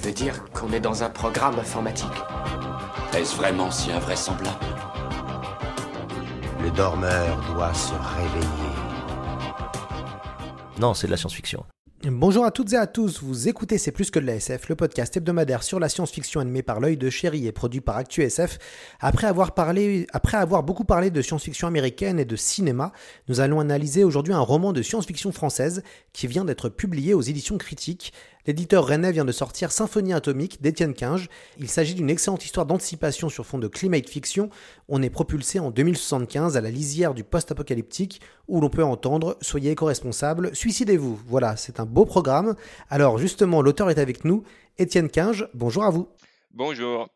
[0.00, 2.06] Tu veux dire qu'on est dans un programme informatique
[3.16, 4.64] Est-ce vraiment si invraisemblable
[6.62, 8.76] Le dormeur doit se réveiller.
[10.78, 11.64] Non, c'est de la science-fiction.
[12.04, 14.76] Bonjour à toutes et à tous, vous écoutez C'est plus que de la SF, le
[14.76, 18.58] podcast hebdomadaire sur la science-fiction animé par l'œil de chéri et produit par ActuSF.
[19.00, 22.92] Après avoir, parlé, après avoir beaucoup parlé de science-fiction américaine et de cinéma,
[23.26, 27.58] nous allons analyser aujourd'hui un roman de science-fiction française qui vient d'être publié aux éditions
[27.58, 28.12] critiques.
[28.48, 31.28] L'éditeur rennais vient de sortir Symphonie atomique d'Étienne Quinge.
[31.58, 34.48] Il s'agit d'une excellente histoire d'anticipation sur fond de climate fiction.
[34.88, 39.72] On est propulsé en 2075 à la lisière du post-apocalyptique où l'on peut entendre Soyez
[39.72, 41.20] éco-responsable, suicidez-vous.
[41.26, 42.54] Voilà, c'est un beau programme.
[42.88, 44.44] Alors justement, l'auteur est avec nous.
[44.78, 46.08] Étienne Quinge, bonjour à vous.
[46.50, 47.06] Bonjour.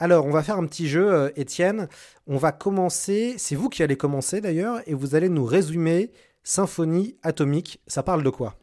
[0.00, 1.88] Alors, on va faire un petit jeu, euh, Étienne.
[2.26, 6.10] On va commencer, c'est vous qui allez commencer d'ailleurs, et vous allez nous résumer
[6.42, 7.80] Symphonie atomique.
[7.86, 8.56] Ça parle de quoi?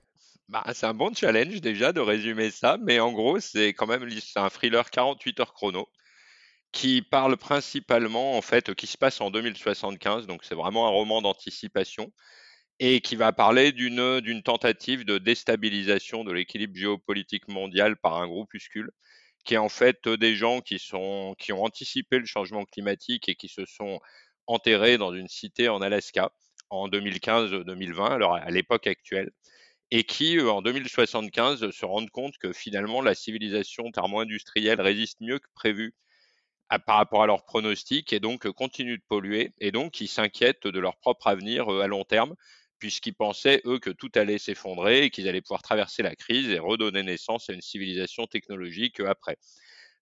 [0.49, 4.07] Bah, c'est un bon challenge déjà de résumer ça, mais en gros, c'est quand même
[4.35, 5.87] un thriller 48 heures chrono
[6.75, 11.21] qui parle principalement, en fait, qui se passe en 2075, donc c'est vraiment un roman
[11.21, 12.11] d'anticipation,
[12.79, 18.91] et qui va parler d'une, tentative de déstabilisation de l'équilibre géopolitique mondial par un groupuscule,
[19.45, 23.35] qui est en fait des gens qui, sont, qui ont anticipé le changement climatique et
[23.35, 24.01] qui se sont
[24.47, 26.31] enterrés dans une cité en Alaska
[26.69, 29.31] en 2015-2020, alors à l'époque actuelle
[29.91, 35.39] et qui, euh, en 2075, se rendent compte que finalement la civilisation thermo-industrielle résiste mieux
[35.39, 35.93] que prévu
[36.85, 40.67] par rapport à leurs pronostics et donc euh, continue de polluer et donc ils s'inquiètent
[40.67, 42.35] de leur propre avenir euh, à long terme
[42.79, 46.59] puisqu'ils pensaient, eux, que tout allait s'effondrer et qu'ils allaient pouvoir traverser la crise et
[46.59, 49.37] redonner naissance à une civilisation technologique après.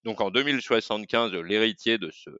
[0.03, 2.31] Donc en 2075, l'héritier de, ce,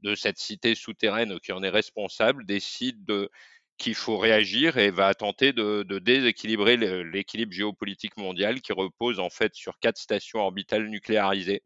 [0.00, 3.30] de cette cité souterraine qui en est responsable décide de
[3.78, 9.54] qu'il faut réagir et va tenter de, déséquilibrer l'équilibre géopolitique mondial qui repose en fait
[9.54, 11.62] sur quatre stations orbitales nucléarisées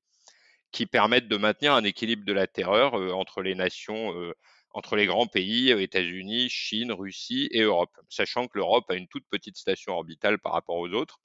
[0.73, 4.33] qui permettent de maintenir un équilibre de la terreur euh, entre les nations, euh,
[4.73, 9.09] entre les grands pays, euh, États-Unis, Chine, Russie et Europe, sachant que l'Europe a une
[9.09, 11.19] toute petite station orbitale par rapport aux autres.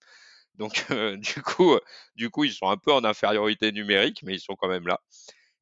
[0.55, 0.85] Donc
[1.19, 1.77] du coup,
[2.15, 5.01] du coup, ils sont un peu en infériorité numérique, mais ils sont quand même là.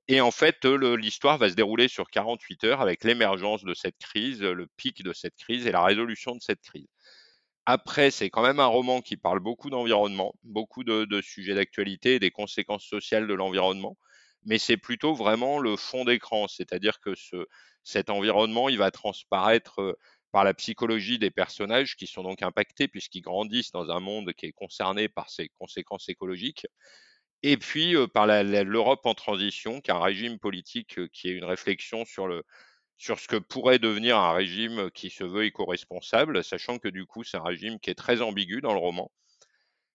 [0.08, 4.41] Et en fait, l'histoire va se dérouler sur 48 heures avec l'émergence de cette crise,
[4.41, 6.88] le pic de cette crise et la résolution de cette crise.
[7.66, 12.19] Après, c'est quand même un roman qui parle beaucoup d'environnement, beaucoup de, sujets d'actualité et
[12.19, 13.97] des conséquences sociales de l'environnement,
[14.44, 17.47] mais c'est plutôt vraiment le fond d'écran, c'est-à-dire que ce,
[17.84, 19.97] cet environnement, il va transparaître
[20.34, 24.47] par la psychologie des personnages qui sont donc impactés puisqu'ils grandissent dans un monde qui
[24.47, 26.66] est concerné par ces conséquences écologiques
[27.43, 32.05] et puis par l'Europe en transition, qui est un régime politique qui est une réflexion
[32.05, 32.43] sur, le,
[32.97, 37.23] sur ce que pourrait devenir un régime qui se veut éco-responsable, sachant que du coup
[37.23, 39.11] c'est un régime qui est très ambigu dans le roman.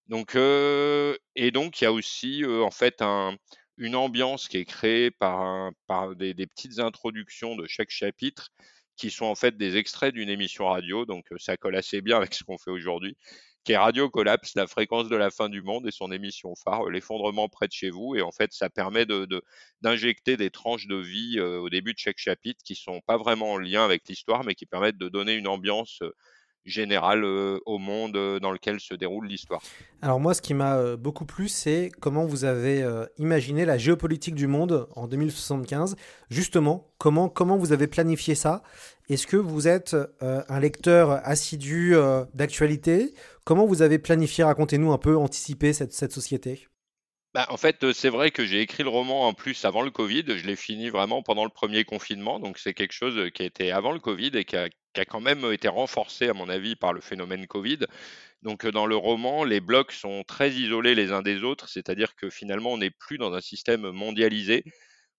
[0.08, 3.36] Donc, et donc il y a aussi en fait un,
[3.78, 5.72] une ambiance qui est créée par,
[6.16, 8.50] des, petites introductions de chaque chapitre
[8.96, 12.34] qui sont en fait des extraits d'une émission radio, donc ça colle assez bien avec
[12.34, 13.16] ce qu'on fait aujourd'hui
[13.64, 16.86] qui est Radio Collapse, la fréquence de la fin du monde et son émission phare,
[16.86, 18.16] euh, l'effondrement près de chez vous.
[18.16, 19.06] Et en fait, ça permet
[19.82, 23.16] d'injecter de, des tranches de vie euh, au début de chaque chapitre qui sont pas
[23.16, 26.14] vraiment en lien avec l'histoire, mais qui permettent de donner une ambiance euh,
[26.64, 29.62] générale au monde dans lequel se déroule l'histoire.
[30.02, 32.86] Alors moi, ce qui m'a beaucoup plu, c'est comment vous avez
[33.16, 35.96] imaginé la géopolitique du monde en 2075.
[36.28, 38.62] Justement, comment, comment vous avez planifié ça?
[39.08, 41.94] Est-ce que vous êtes un lecteur assidu
[42.34, 43.14] d'actualité?
[43.48, 46.68] Comment vous avez planifié, racontez-nous un peu, anticiper cette, société?
[47.32, 50.24] Bah, en fait, c'est vrai que j'ai écrit le roman en plus avant le Covid.
[50.36, 52.40] Je l'ai fini vraiment pendant le premier confinement.
[52.40, 55.06] Donc, c'est quelque chose qui a été avant le Covid et qui a, qui a,
[55.06, 57.86] quand même été renforcé, à mon avis, par le phénomène Covid.
[58.42, 61.70] Donc, dans le roman, les blocs sont très isolés les uns des autres.
[61.70, 64.62] C'est-à-dire que finalement, on n'est plus dans un système mondialisé.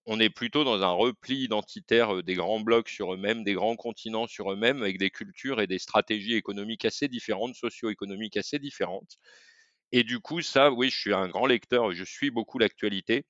[0.06, 4.26] On est plutôt dans un repli identitaire des grands blocs sur eux-mêmes, des grands continents
[4.26, 9.18] sur eux-mêmes, avec des cultures et des stratégies économiques assez différentes, socio-économiques assez différentes.
[9.92, 13.24] Et du coup, ça, oui, je suis un grand lecteur, je suis beaucoup l'actualité.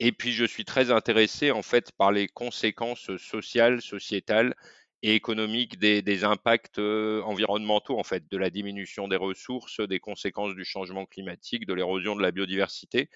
[0.00, 4.54] Et puis, je suis très intéressé, en fait, par les conséquences sociales, sociétales
[5.02, 10.54] et économique des, des impacts environnementaux, en fait, de la diminution des ressources, des conséquences
[10.54, 13.10] du changement climatique, de l'érosion de la biodiversité.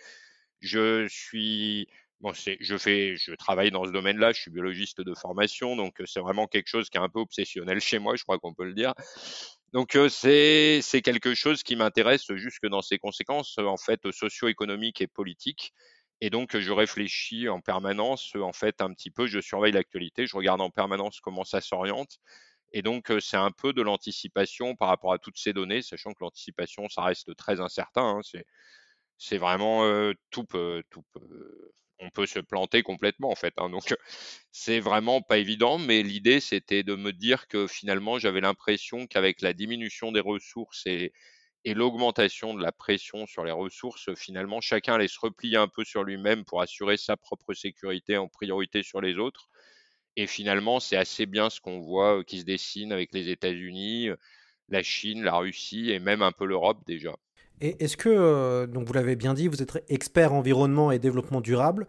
[0.60, 1.88] Je suis
[2.22, 4.32] Bon, je fais, je travaille dans ce domaine-là.
[4.32, 7.80] Je suis biologiste de formation, donc c'est vraiment quelque chose qui est un peu obsessionnel
[7.80, 8.94] chez moi, je crois qu'on peut le dire.
[9.72, 15.08] Donc c'est c'est quelque chose qui m'intéresse jusque dans ses conséquences en fait socio-économiques et
[15.08, 15.72] politiques.
[16.20, 20.36] Et donc je réfléchis en permanence, en fait un petit peu, je surveille l'actualité, je
[20.36, 22.18] regarde en permanence comment ça s'oriente.
[22.72, 26.18] Et donc c'est un peu de l'anticipation par rapport à toutes ces données, sachant que
[26.20, 28.18] l'anticipation ça reste très incertain.
[28.18, 28.20] Hein.
[28.22, 28.44] c'est
[29.18, 31.72] c'est vraiment tout peut, tout peut,
[32.02, 33.54] on peut se planter complètement en fait.
[33.56, 33.70] Hein.
[33.70, 33.94] donc
[34.50, 39.40] c'est vraiment pas évident, mais l'idée c'était de me dire que finalement j'avais l'impression qu'avec
[39.40, 41.12] la diminution des ressources et,
[41.64, 46.02] l'augmentation de la pression sur les ressources, finalement chacun allait se replier un peu sur
[46.02, 49.49] lui-même pour assurer sa propre sécurité en priorité sur les autres.
[50.16, 54.10] Et finalement c'est assez bien ce qu'on voit euh, qui se dessine avec les États-Unis,
[54.69, 57.16] la Chine, la Russie et même un peu l'Europe déjà.
[57.62, 61.41] Et est-ce que, euh, donc vous l'avez bien dit, vous êtes expert environnement et développement
[61.41, 61.87] durable.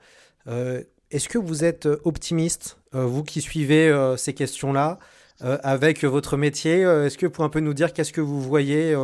[0.48, 5.00] Euh, est-ce que vous êtes optimiste, euh, vous qui suivez ces questions-là,
[5.42, 8.96] avec votre métier Est-ce que vous pouvez un peu nous dire qu'est-ce que vous voyez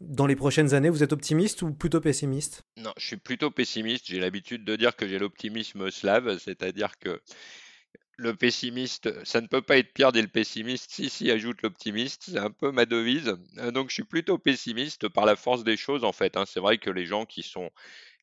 [0.00, 0.88] dans les prochaines années?
[0.88, 2.62] Vous êtes optimiste ou plutôt pessimiste?
[2.78, 4.06] Non, je suis plutôt pessimiste.
[4.06, 7.20] J'ai l'habitude de dire que j'ai l'optimisme slave, c'est-à-dire que
[8.18, 10.90] le pessimiste, ça ne peut pas être pire dès le pessimiste.
[10.90, 12.24] Si, si, ajoute l'optimiste.
[12.30, 13.36] C'est un peu ma devise.
[13.58, 16.36] Euh, donc, je suis plutôt pessimiste par la force des choses, en fait.
[16.36, 16.44] Hein.
[16.46, 17.70] C'est vrai que les gens qui sont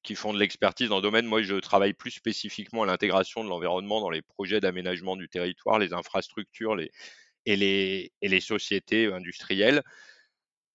[0.03, 3.49] qui font de l'expertise dans le domaine, moi, je travaille plus spécifiquement à l'intégration de
[3.49, 9.81] l'environnement dans les projets d'aménagement du territoire, les infrastructures et, les, et les sociétés industrielles.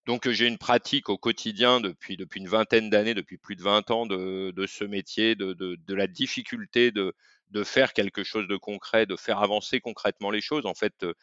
[0.06, 3.90] Donc j'ai une pratique au quotidien depuis, depuis une vingtaine d'années, depuis plus de 20
[3.92, 7.14] ans de, ce métier, de, la difficulté de,
[7.50, 10.66] de faire quelque chose de concret, de faire avancer concrètement les choses.
[10.66, 11.14] En fait, euh,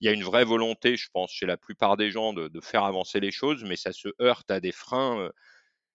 [0.00, 2.84] il y a une vraie volonté, je pense, chez la plupart des gens de, faire
[2.84, 5.30] avancer les choses, mais ça se heurte à des freins euh,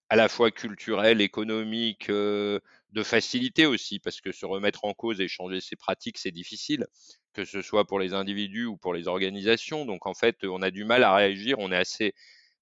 [0.10, 2.60] à la fois culturels, économiques, euh,
[2.92, 6.88] de facilité aussi, parce que se remettre en cause et changer ses pratiques, c'est difficile,
[7.34, 9.86] que ce soit pour les individus ou pour les organisations.
[9.86, 12.14] Donc en fait, on a du mal à réagir, on est assez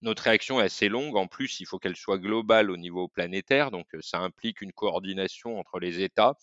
[0.01, 1.17] notre réaction est assez longue.
[1.17, 3.71] En plus, il faut qu'elle soit globale au niveau planétaire.
[3.71, 6.37] Donc, ça implique une coordination entre les États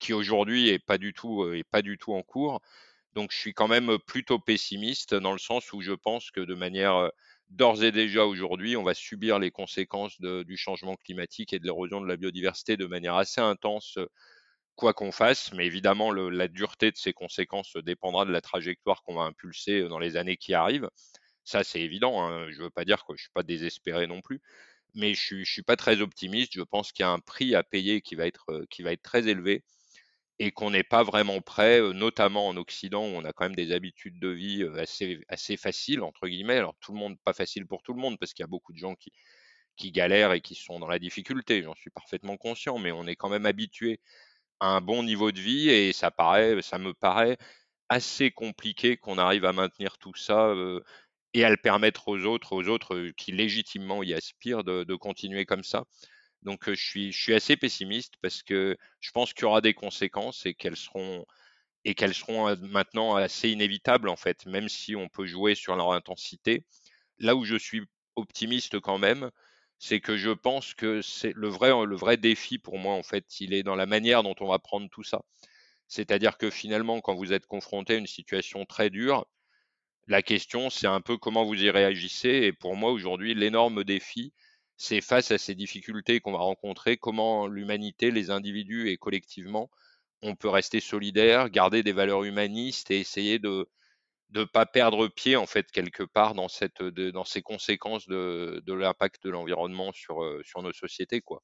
[0.00, 2.60] qui aujourd'hui est pas du tout est pas du tout en cours.
[3.14, 6.54] Donc je suis quand même plutôt pessimiste dans le sens où je pense que de
[6.54, 7.10] manière
[7.50, 12.00] d'ores et déjà aujourd'hui, on va subir les conséquences du changement climatique et de l'érosion
[12.00, 13.98] de la biodiversité de manière assez intense,
[14.76, 15.52] quoi qu'on fasse.
[15.52, 19.98] Mais évidemment, la dureté de ces conséquences dépendra de la trajectoire qu'on va impulser dans
[19.98, 20.88] les années qui arrivent.
[21.44, 22.22] Ça, c'est évident.
[22.22, 22.50] Hein.
[22.50, 24.40] Je ne veux pas dire que je suis pas désespéré non plus,
[24.94, 26.52] mais je ne suis pas très optimiste.
[26.54, 29.02] Je pense qu'il y a un prix à payer qui va être, qui va être
[29.02, 29.64] très élevé
[30.40, 33.72] et qu'on n'est pas vraiment prêt, notamment en Occident, où on a quand même des
[33.72, 34.64] habitudes de vie
[35.28, 36.56] assez, faciles, entre guillemets.
[36.56, 38.72] Alors tout le monde, pas facile pour tout le monde, parce qu'il y a beaucoup
[38.72, 39.12] de gens qui,
[39.92, 43.28] galèrent et qui sont dans la difficulté, j'en suis parfaitement conscient, mais on est quand
[43.28, 44.00] même habitué
[44.60, 47.38] à un bon niveau de vie et ça me paraît
[47.90, 50.54] assez compliqué qu'on arrive à maintenir tout ça
[51.34, 55.64] et à le permettre aux autres, aux autres qui légitimement y aspirent de continuer comme
[55.64, 55.84] ça.
[56.42, 60.54] Donc je suis, assez pessimiste parce que je pense qu'il y aura des conséquences et
[60.54, 61.26] qu'elles seront
[61.84, 65.92] et qu'elles seront maintenant assez inévitables en fait, même si on peut jouer sur leur
[65.92, 66.64] intensité.
[67.18, 67.82] Là où je suis
[68.16, 69.30] optimiste quand même,
[69.78, 73.40] c'est que je pense que c'est le vrai, le vrai défi pour moi en fait,
[73.40, 75.22] il est dans la manière dont on va prendre tout ça.
[75.88, 79.26] C'est-à-dire que finalement, quand vous êtes confronté à une situation très dure,
[80.06, 82.28] la question c'est un peu comment vous y réagissez.
[82.28, 84.32] Et pour moi aujourd'hui, l'énorme défi,
[84.82, 89.70] c'est face à ces difficultés qu'on va rencontrer, comment l'humanité, les individus et collectivement,
[90.22, 93.68] on peut rester solidaire, garder des valeurs humanistes et essayer de
[94.34, 99.22] ne pas perdre pied en fait quelque part dans cette dans ces conséquences de, l'impact
[99.22, 101.42] de l'environnement sur euh, sur nos sociétés quoi.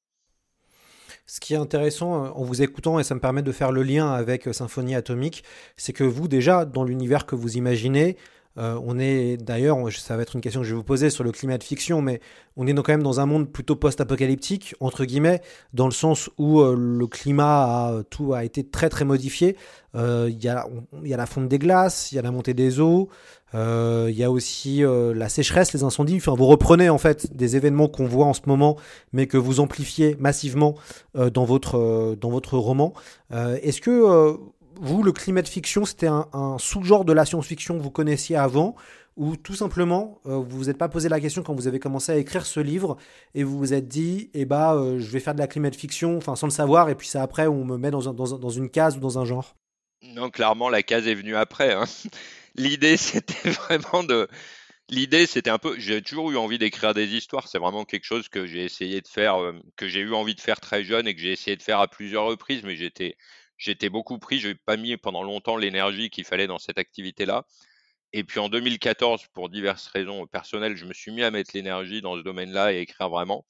[1.27, 3.83] Ce qui est intéressant euh, en vous écoutant, et ça me permet de faire le
[3.83, 5.43] lien avec euh, Symphonie Atomique,
[5.75, 8.17] c'est que vous déjà, dans l'univers que vous imaginez,
[8.57, 11.23] euh, on est d'ailleurs, ça va être une question que je vais vous poser sur
[11.23, 12.19] le climat de fiction, mais
[12.55, 15.41] on est quand même dans un monde plutôt post-apocalyptique, entre guillemets,
[15.73, 19.55] dans le sens où euh, le climat a, tout a été très très modifié.
[19.95, 20.65] Euh, il y, a,
[21.03, 23.09] la fonte des glaces, il y a la montée des eaux,
[23.53, 26.17] il y a aussi la sécheresse, les incendies.
[26.17, 28.77] Enfin, vous reprenez en fait des événements qu'on voit en ce moment,
[29.13, 30.75] mais que vous amplifiez massivement
[31.15, 32.93] dans, votre, dans votre roman.
[33.31, 34.37] Est-ce que
[34.79, 38.75] vous, le climat de fiction, c'était un, sous-genre de la science-fiction que vous connaissiez avant
[39.15, 42.11] ou tout simplement, euh, vous vous êtes pas posé la question quand vous avez commencé
[42.11, 42.97] à écrire ce livre
[43.33, 46.17] et vous vous êtes dit, eh bah, je vais faire de la climat de fiction,
[46.17, 48.97] enfin sans le savoir, et puis c'est après on me met dans, dans, une case
[48.97, 49.55] ou dans un genre
[50.03, 51.73] Non, clairement, la case est venue après.
[51.73, 51.85] Hein.
[52.57, 54.27] l'idée, c'était vraiment de.
[54.89, 55.77] L'idée, c'était un peu.
[55.77, 57.47] J'ai toujours eu envie d'écrire des histoires.
[57.47, 60.41] C'est vraiment quelque chose que j'ai essayé de faire, euh, que j'ai eu envie de
[60.41, 63.17] faire très jeune et que j'ai essayé de faire à plusieurs reprises, mais j'étais,
[63.57, 64.39] j'étais beaucoup pris.
[64.39, 67.45] Je n'ai pas mis pendant longtemps l'énergie qu'il fallait dans cette activité-là.
[68.13, 72.01] Et puis en 2014, pour diverses raisons personnelles, je me suis mis à mettre l'énergie
[72.01, 73.45] dans ce domaine-là et écrire vraiment.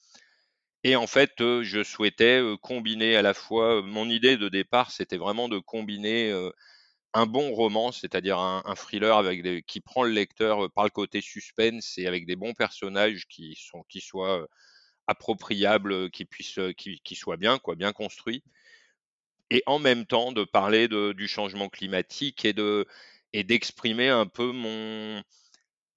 [0.83, 3.81] Et en fait, euh, je souhaitais euh, combiner à la fois.
[3.81, 6.31] Mon idée de départ, c'était vraiment de combiner
[7.17, 10.89] un bon roman, c'est-à-dire un, thriller avec des, qui prend le lecteur euh, par le
[10.89, 14.47] côté suspense et avec des bons personnages qui sont qui soient euh,
[15.07, 18.43] appropriables, euh, qui puissent qui, qui soient bien quoi, bien construits,
[19.51, 22.85] et en même temps de parler de, du changement climatique et de
[23.33, 25.21] et d'exprimer un peu mon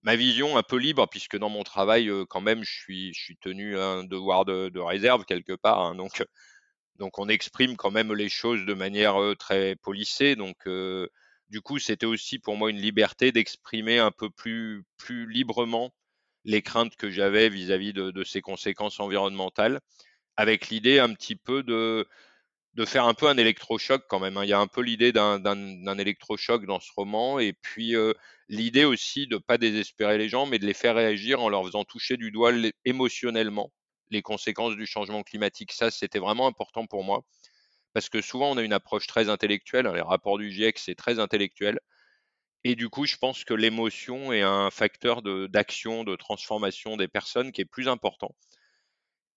[0.03, 3.37] ma vision un peu libre puisque dans mon travail quand même je suis je suis
[3.37, 6.23] tenu à un devoir de, de réserve quelque part hein, donc
[7.01, 10.37] donc on exprime quand même les choses de manière très polissée.
[10.37, 10.69] Donc
[11.49, 15.93] du coup, c'était aussi pour moi une liberté d'exprimer un peu plus, plus librement
[16.45, 19.81] les craintes que j'avais vis-à-vis de, ces conséquences environnementales,
[20.37, 22.07] avec l'idée un petit peu de,
[22.75, 24.37] de faire un peu un électrochoc quand même.
[24.37, 24.45] Hein.
[24.45, 27.95] Il y a un peu l'idée d'un électrochoc dans ce roman, et puis
[28.49, 31.65] l'idée aussi de ne pas désespérer les gens, mais de les faire réagir en leur
[31.65, 32.53] faisant toucher du doigt
[32.85, 33.73] émotionnellement
[34.11, 35.73] les conséquences du changement climatique.
[35.73, 37.23] Ça, c'était vraiment important pour moi.
[37.93, 39.87] Parce que souvent, on a une approche très intellectuelle.
[39.87, 41.79] Hein, les rapports du GIEC, c'est très intellectuel.
[42.63, 47.53] Et du coup, je pense que l'émotion est un facteur d'action, de, transformation des personnes
[47.53, 48.35] qui est plus important.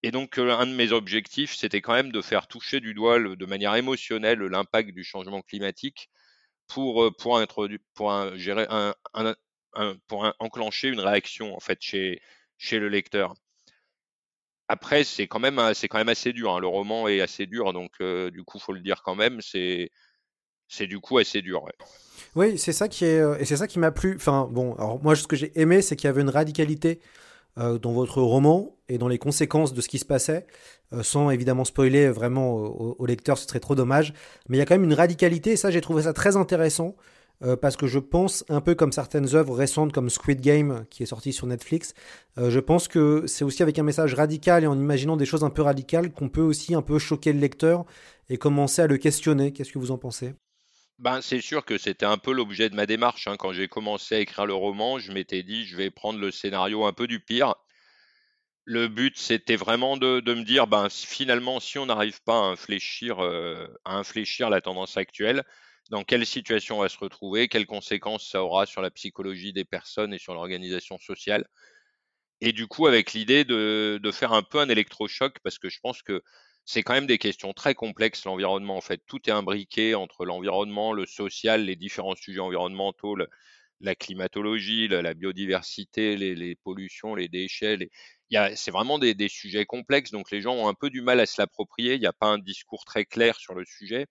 [0.03, 3.19] Et donc, euh, un de mes objectifs, c'était quand même de faire toucher du doigt
[3.19, 6.09] de manière émotionnelle l'impact du changement climatique
[6.67, 7.41] pour, euh, pour,
[7.95, 8.93] pour, gérer un,
[10.39, 12.21] enclencher une réaction en fait chez,
[12.57, 13.33] chez le lecteur.
[14.67, 16.53] Après, c'est quand même, quand même assez dur.
[16.53, 16.59] Hein.
[16.59, 19.39] Le roman est assez dur, donc euh, du coup, faut le dire quand même.
[19.41, 19.89] C'est,
[20.81, 21.65] du coup assez dur.
[22.35, 24.15] Oui, c'est ça qui est, et c'est ça qui m'a plu.
[24.15, 26.99] Enfin, bon, moi, ce que j'ai aimé, c'est qu'il y avait une radicalité
[27.57, 30.47] dans votre roman et dans les conséquences de ce qui se passait,
[31.01, 34.13] sans évidemment spoiler vraiment au, lecteur, ce serait trop dommage.
[34.49, 36.95] Mais il y a quand même une radicalité, et ça, j'ai trouvé ça très intéressant.
[37.43, 41.03] Euh, parce que je pense, un peu comme certaines œuvres récentes comme Squid Game qui
[41.03, 41.93] est sorti sur Netflix,
[42.37, 45.43] euh, je pense que c'est aussi avec un message radical et en imaginant des choses
[45.43, 47.85] un peu radicales qu'on peut aussi un peu choquer le lecteur
[48.29, 49.51] et commencer à le questionner.
[49.51, 50.33] Qu'est-ce que vous en pensez?
[50.99, 53.27] Ben, c'est sûr que c'était un peu l'objet de ma démarche.
[53.27, 53.35] Hein.
[53.37, 56.85] Quand j'ai commencé à écrire le roman, je m'étais dit, je vais prendre le scénario
[56.85, 57.55] un peu du pire.
[58.65, 63.23] Le but, c'était vraiment de, me dire, ben, finalement, si on n'arrive pas à infléchir,
[63.23, 65.43] euh, à infléchir la tendance actuelle,
[65.89, 69.65] dans quelle situation on va se retrouver, quelles conséquences ça aura sur la psychologie des
[69.65, 71.45] personnes et sur l'organisation sociale.
[72.41, 76.01] Et du coup, avec l'idée de, faire un peu un électrochoc, parce que je pense
[76.01, 76.23] que
[76.65, 78.77] c'est quand même des questions très complexes, l'environnement.
[78.77, 83.17] En fait, tout est imbriqué entre l'environnement, le social, les différents sujets environnementaux,
[83.81, 87.89] la climatologie, la, biodiversité, les, pollutions, les déchets.
[88.55, 91.41] c'est vraiment des, sujets complexes, donc les gens ont un peu du mal à se
[91.41, 91.95] l'approprier.
[91.95, 94.07] Il n'y a pas un discours très clair sur le sujet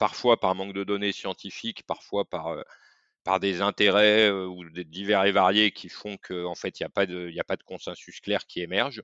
[0.00, 2.62] parfois par manque de données scientifiques, parfois par, euh,
[3.40, 7.38] des intérêts euh, ou des divers et variés qui font qu'en en fait, il n'y
[7.40, 9.02] a pas de consensus clair qui émerge.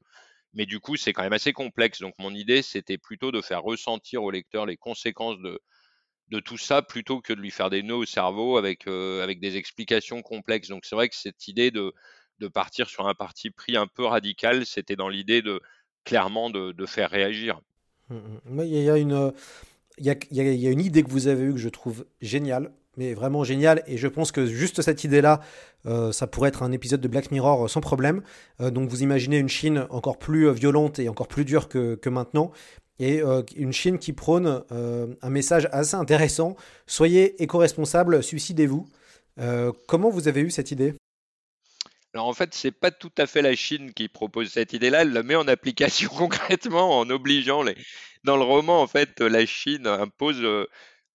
[0.57, 2.01] Mais du coup, c'est quand même assez complexe.
[2.01, 6.83] Donc, mon idée, c'était plutôt de faire ressentir au lecteur les conséquences de, tout ça
[6.83, 10.69] plutôt que de lui faire des nœuds au cerveau avec, euh, avec des explications complexes.
[10.69, 11.93] Donc, c'est vrai que cette idée de,
[12.39, 15.61] de partir sur un parti pris un peu radical, c'était dans l'idée de
[16.05, 17.61] clairement de, de faire réagir.
[18.11, 18.97] Il y a
[19.99, 23.45] il y, a, une idée que vous avez eue que je trouve géniale, mais vraiment
[23.45, 25.41] géniale, et je pense que juste cette idée-là,
[25.87, 28.23] euh, ça pourrait être un épisode de Black Mirror euh, sans problème.
[28.61, 32.53] Euh, donc vous imaginez une Chine encore plus violente et encore plus dure que, maintenant,
[32.99, 33.21] et
[33.57, 38.89] une Chine qui prône un message assez intéressant, soyez éco-responsables, suicidez-vous.
[39.87, 40.95] comment vous avez eu cette idée?
[42.15, 45.13] Alors en fait, c'est pas tout à fait la Chine qui propose cette idée-là, elle
[45.13, 47.77] la met en application concrètement en obligeant les,
[48.25, 50.43] dans le roman, en fait, la Chine impose,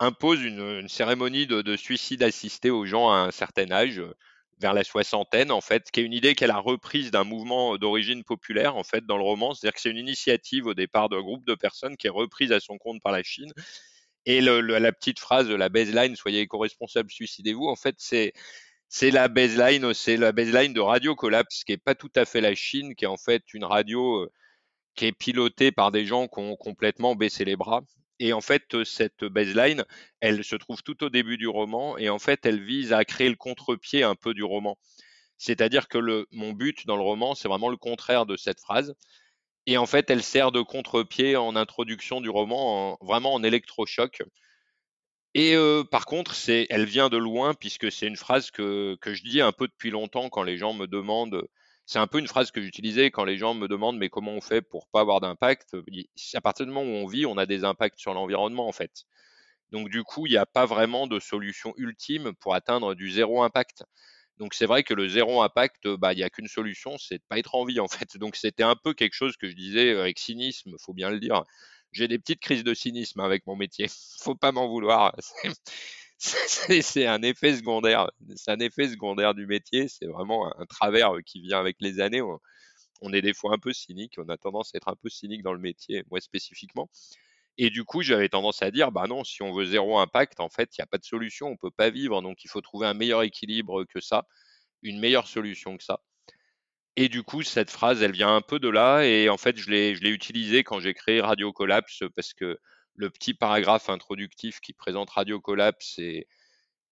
[0.01, 4.13] impose une, cérémonie de, suicide assisté aux gens à un certain âge, euh,
[4.59, 8.23] vers la soixantaine, en fait, qui est une idée qu'elle a reprise d'un mouvement d'origine
[8.23, 9.53] populaire, en fait, dans le roman.
[9.53, 12.59] C'est-à-dire que c'est une initiative au départ d'un groupe de personnes qui est reprise à
[12.59, 13.51] son compte par la Chine.
[14.25, 18.33] Et la petite phrase de la baseline, soyez éco-responsable, suicidez-vous, en fait, c'est
[18.89, 22.41] c'est la baseline, c'est la baseline de Radio Collapse, qui est pas tout à fait
[22.41, 24.31] la Chine, qui est en fait une radio euh,
[24.95, 27.81] qui est piloté par des gens qui ont complètement baissé les bras.
[28.23, 29.83] Et en fait, cette baseline,
[30.19, 33.27] elle se trouve tout au début du roman et en fait, elle vise à créer
[33.27, 34.77] le contre-pied un peu du roman.
[35.39, 38.93] C'est-à-dire que mon but dans le roman, c'est vraiment le contraire de cette phrase.
[39.65, 44.21] Et en fait, elle sert de contre-pied en introduction du roman, vraiment en électrochoc.
[45.33, 45.55] Et
[45.89, 49.67] par contre, elle vient de loin puisque c'est une phrase que je dis un peu
[49.67, 51.47] depuis longtemps quand les gens me demandent.
[51.91, 54.39] C'est un peu une phrase que j'utilisais quand les gens me demandent mais comment on
[54.39, 55.75] fait pour pas avoir d'impact?
[56.33, 59.03] À partir du moment où on vit, on a des impacts sur l'environnement en fait.
[59.71, 63.43] Donc du coup, il n'y a pas vraiment de solution ultime pour atteindre du zéro
[63.43, 63.83] impact.
[64.37, 67.23] Donc c'est vrai que le zéro impact, bah il n'y a qu'une solution, c'est de
[67.27, 68.15] pas être en vie en fait.
[68.15, 71.43] Donc c'était un peu quelque chose que je disais avec cynisme, faut bien le dire.
[71.91, 73.87] J'ai des petites crises de cynisme avec mon métier,
[74.21, 75.13] faut pas m'en vouloir.
[76.21, 79.87] C'est un effet secondaire, c'est un effet secondaire du métier.
[79.87, 82.21] C'est vraiment un, travers qui vient avec les années.
[83.01, 85.41] On, est des fois un peu cynique, on a tendance à être un peu cynique
[85.41, 86.89] dans le métier, moi spécifiquement.
[87.57, 90.49] Et du coup, j'avais tendance à dire, bah non, si on veut zéro impact, en
[90.49, 92.61] fait, il n'y a pas de solution, on ne peut pas vivre, donc il faut
[92.61, 94.27] trouver un meilleur équilibre que ça,
[94.83, 96.01] une meilleure solution que ça.
[96.97, 99.69] Et du coup, cette phrase, elle vient un peu de là, et en fait, je
[99.71, 102.59] l'ai utilisée quand j'ai créé Radio Collapse, parce que
[103.01, 106.27] le petit paragraphe introductif qui présente Radio Collapse est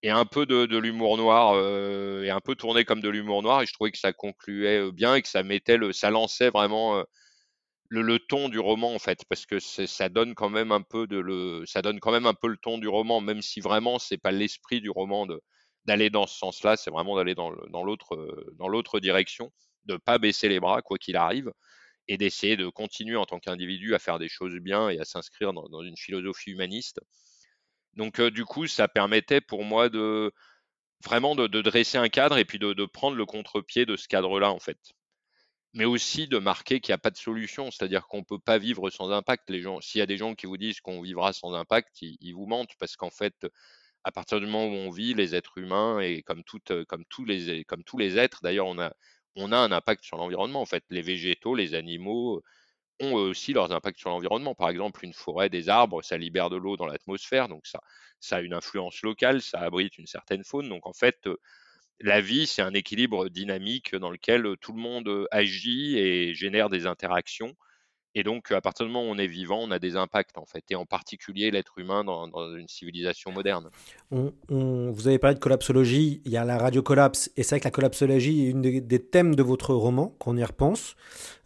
[0.03, 3.67] un peu de, l'humour noir, euh, et un peu tourné comme de l'humour noir, et
[3.67, 6.97] je trouvais que ça concluait euh, bien et que ça mettait le, ça lançait vraiment
[6.97, 7.03] euh,
[7.89, 11.19] le, ton du roman en fait, parce que ça donne quand même un peu de
[11.19, 14.17] le, ça donne quand même un peu le ton du roman, même si vraiment c'est
[14.17, 15.27] pas l'esprit du roman
[15.85, 17.51] d'aller dans ce sens-là, c'est vraiment d'aller dans
[17.83, 19.51] l'autre dans l'autre direction,
[19.85, 21.51] de pas baisser les bras quoi qu'il arrive,
[22.09, 25.53] et d'essayer de continuer en tant qu'individu à faire des choses bien et à s'inscrire
[25.53, 26.99] dans, une philosophie humaniste.
[27.93, 30.33] Donc euh, du coup, ça permettait pour moi de
[31.05, 34.59] vraiment de, dresser un cadre et puis de, prendre le contre-pied de ce cadre-là en
[34.59, 34.79] fait
[35.73, 38.57] mais aussi de marquer qu'il n'y a pas de solution, c'est-à-dire qu'on ne peut pas
[38.57, 39.51] vivre sans impact.
[39.81, 42.73] S'il y a des gens qui vous disent qu'on vivra sans impact, ils, vous mentent
[42.79, 43.45] parce qu'en fait,
[44.03, 46.41] à partir du moment où on vit, les êtres humains et comme,
[46.87, 48.91] comme, tous, les, comme tous les êtres, d'ailleurs, on a,
[49.35, 50.61] on a un impact sur l'environnement.
[50.61, 52.41] En fait, les végétaux, les animaux
[53.01, 54.55] ont aussi leurs impacts sur l'environnement.
[54.55, 57.81] Par exemple, une forêt, des arbres, ça libère de l'eau dans l'atmosphère, donc ça,
[58.19, 60.69] ça a une influence locale, ça abrite une certaine faune.
[60.69, 61.27] Donc en fait,
[62.01, 66.85] la vie, c'est un équilibre dynamique dans lequel tout le monde agit et génère des
[66.87, 67.55] interactions.
[68.15, 70.45] Et donc, à partir du moment où on est vivant, on a des impacts, en
[70.45, 73.69] fait, et en particulier l'être humain dans, une civilisation moderne.
[74.09, 77.71] vous avez parlé de collapsologie, il y a la radio-collapse, et c'est vrai que la
[77.71, 80.95] collapsologie est une des, thèmes de votre roman, qu'on y repense.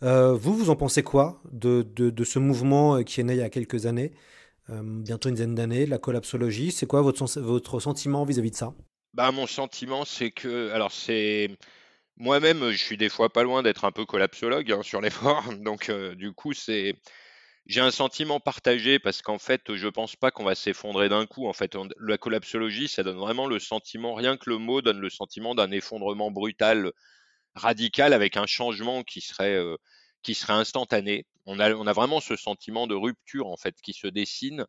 [0.04, 1.84] Euh, vous, vous en pensez quoi de,
[2.24, 4.14] ce mouvement qui est né il y a quelques années,
[4.70, 6.72] euh, bientôt une dizaine d'années, la collapsologie?
[6.72, 8.74] C'est quoi votre, votre sentiment vis à -vis de ça?
[9.14, 11.52] Bah, mon sentiment, c'est que, alors c'est,
[12.17, 15.63] moi-même, je suis des fois pas loin d'être un peu collapsologue hein, sur les formes,
[15.63, 16.95] donc euh, du coup, c'est,
[17.65, 21.47] j'ai un sentiment partagé parce qu'en fait, je pense pas qu'on va s'effondrer d'un coup.
[21.47, 25.10] En fait, la collapsologie, ça donne vraiment le sentiment, rien que le mot donne le
[25.10, 26.91] sentiment d'un effondrement brutal,
[27.56, 29.78] radical, avec un changement qui serait, euh,
[30.23, 31.26] qui serait instantané.
[31.45, 34.65] On a, on a vraiment ce sentiment de rupture en fait qui se dessine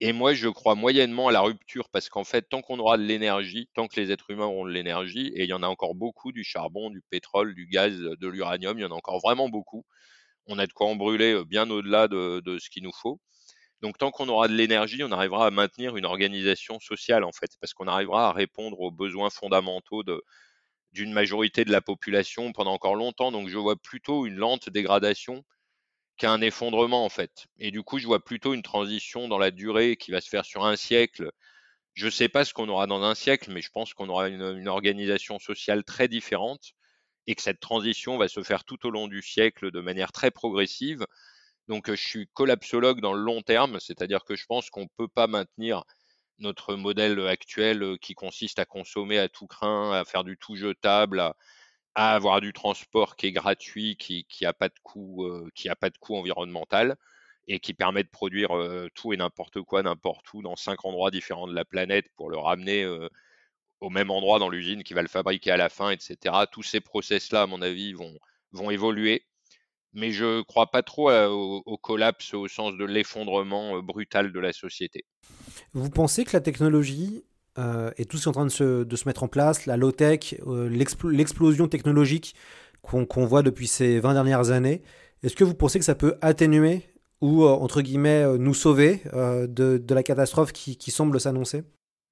[0.00, 3.02] et moi, je crois moyennement à la rupture parce qu'en fait, tant qu'on aura de
[3.04, 5.94] l'énergie, tant que les êtres humains auront de l'énergie, et il y en a encore
[5.94, 9.48] beaucoup, du charbon, du pétrole, du gaz, de l'uranium, il y en a encore vraiment
[9.48, 9.86] beaucoup.
[10.46, 13.20] On a de quoi en brûler euh, bien au-delà de, ce qu'il nous faut.
[13.82, 17.50] Donc, tant qu'on aura de l'énergie, on arrivera à maintenir une organisation sociale, en fait,
[17.60, 20.02] parce qu'on arrivera à répondre aux besoins fondamentaux
[20.92, 23.32] d'une majorité de la population pendant encore longtemps.
[23.32, 25.44] Donc, je vois plutôt une lente dégradation
[26.16, 27.46] qu'un effondrement en fait.
[27.58, 30.44] Et du coup, je vois plutôt une transition dans la durée qui va se faire
[30.44, 31.30] sur un siècle.
[31.94, 34.28] Je ne sais pas ce qu'on aura dans un siècle, mais je pense qu'on aura
[34.28, 36.72] une, organisation sociale très différente
[37.26, 40.30] et que cette transition va se faire tout au long du siècle de manière très
[40.30, 41.06] progressive.
[41.68, 45.08] Donc, je suis collapsologue dans le long terme, c'est-à-dire que je pense qu'on ne peut
[45.08, 45.84] pas maintenir
[46.38, 51.20] notre modèle actuel qui consiste à consommer à tout craint, à faire du tout jetable,
[51.20, 51.34] à,
[51.96, 55.74] à avoir du transport qui est gratuit, qui n'a pas de coût, euh, qui a
[55.74, 56.96] pas de coût environnemental
[57.48, 61.10] et qui permet de produire euh, tout et n'importe quoi n'importe où dans cinq endroits
[61.10, 63.08] différents de la planète pour le ramener euh,
[63.80, 66.34] au même endroit dans l'usine qui va le fabriquer à la fin, etc.
[66.52, 68.18] Tous ces process-là, à mon avis, vont,
[68.52, 69.24] vont évoluer.
[69.94, 74.40] Mais je ne crois pas trop au, au, collapse au sens de l'effondrement brutal de
[74.40, 75.06] la société.
[75.72, 77.24] Vous pensez que la technologie
[77.58, 80.36] euh, et tout ce qui est en train de se, mettre en place, la low-tech,
[80.46, 82.34] euh, l'explosion technologique
[82.82, 84.82] qu'on voit depuis ces 20 dernières années,
[85.22, 86.82] est-ce que vous pensez que ça peut atténuer
[87.20, 91.64] ou, euh, entre guillemets, nous sauver de, la catastrophe qui, semble s'annoncer?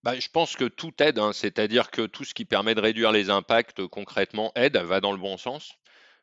[0.02, 1.32] Bah, je pense que tout aide, hein.
[1.32, 5.18] c'est-à-dire que tout ce qui permet de réduire les impacts concrètement aide, va dans le
[5.18, 5.74] bon sens.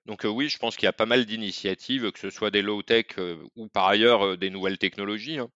[0.06, 3.06] Donc oui, je pense qu'il y a pas mal d'initiatives, que ce soit des low-tech
[3.56, 5.38] ou par ailleurs des nouvelles technologies.
[5.38, 5.50] Hein.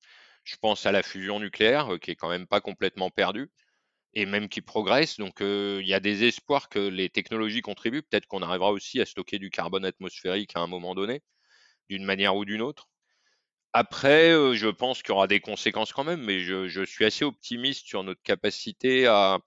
[0.46, 3.52] Je pense à la fusion nucléaire, qui est quand même pas complètement perdue,
[4.14, 5.18] et même qui progresse.
[5.18, 8.04] Donc, il y a des espoirs que les technologies contribuent.
[8.04, 11.22] Peut-être qu'on arrivera aussi à stocker du carbone atmosphérique à un moment donné,
[11.90, 12.88] d'une manière ou d'une autre.
[13.74, 17.04] Après, euh, je pense qu'il y aura des conséquences quand même, mais je, je suis
[17.04, 19.40] assez optimiste sur notre capacité à,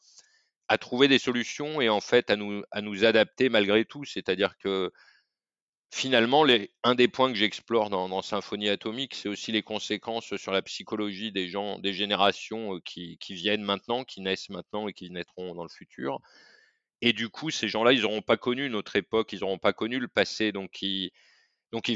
[0.69, 4.05] à trouver des solutions et en fait à nous, à nous adapter malgré tout.
[4.05, 4.93] C'est-à-dire que
[5.90, 6.44] finalement,
[6.85, 11.33] un des points que j'explore dans, Symphonie Atomique, c'est aussi les conséquences sur la psychologie
[11.33, 15.62] des gens, des générations euh, qui, viennent maintenant, qui naissent maintenant et qui naîtront dans
[15.62, 16.20] le futur.
[17.01, 19.98] Et du coup, ces gens-là, ils n'auront pas connu notre époque, ils n'auront pas connu
[19.98, 21.12] le passé, donc ils,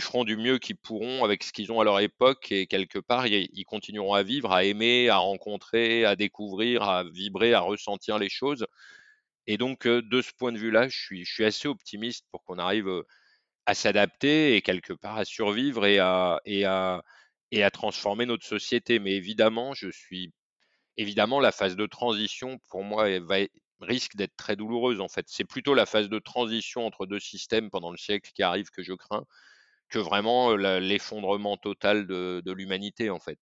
[0.01, 3.27] feront du mieux qu'ils pourront avec ce qu'ils ont à leur époque et quelque part
[3.27, 8.29] ils continueront à vivre, à aimer, à rencontrer, à découvrir, à vibrer, à ressentir les
[8.29, 8.67] choses.
[9.47, 12.45] Et donc euh, de ce point de vue-là, je suis, je suis assez optimiste pour
[12.45, 13.03] qu'on arrive euh,
[13.67, 17.03] à s'adapter et quelque part à survivre et à, et à,
[17.51, 18.99] et à transformer notre société.
[18.99, 20.33] Mais évidemment, je suis
[20.97, 23.09] évidemment la phase de transition pour moi
[23.81, 25.27] risque d'être très douloureuse en fait.
[25.29, 28.83] C'est plutôt la phase de transition entre deux systèmes pendant le siècle qui arrive que
[28.83, 29.25] je crains
[29.93, 33.39] que vraiment l'effondrement total de, l'humanité en fait.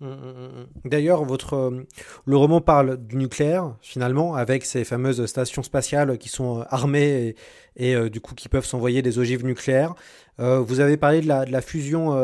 [0.00, 1.86] Mmh, mmh, mmh, D'ailleurs, votre
[2.26, 7.34] le roman parle du nucléaire finalement, avec ces fameuses stations spatiales qui sont armées
[7.76, 9.94] et, du coup qui peuvent s'envoyer des ogives nucléaires.
[10.38, 12.14] vous avez parlé de la, fusion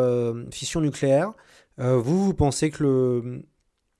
[0.50, 1.32] fission nucléaire.
[1.78, 3.42] vous, vous pensez que le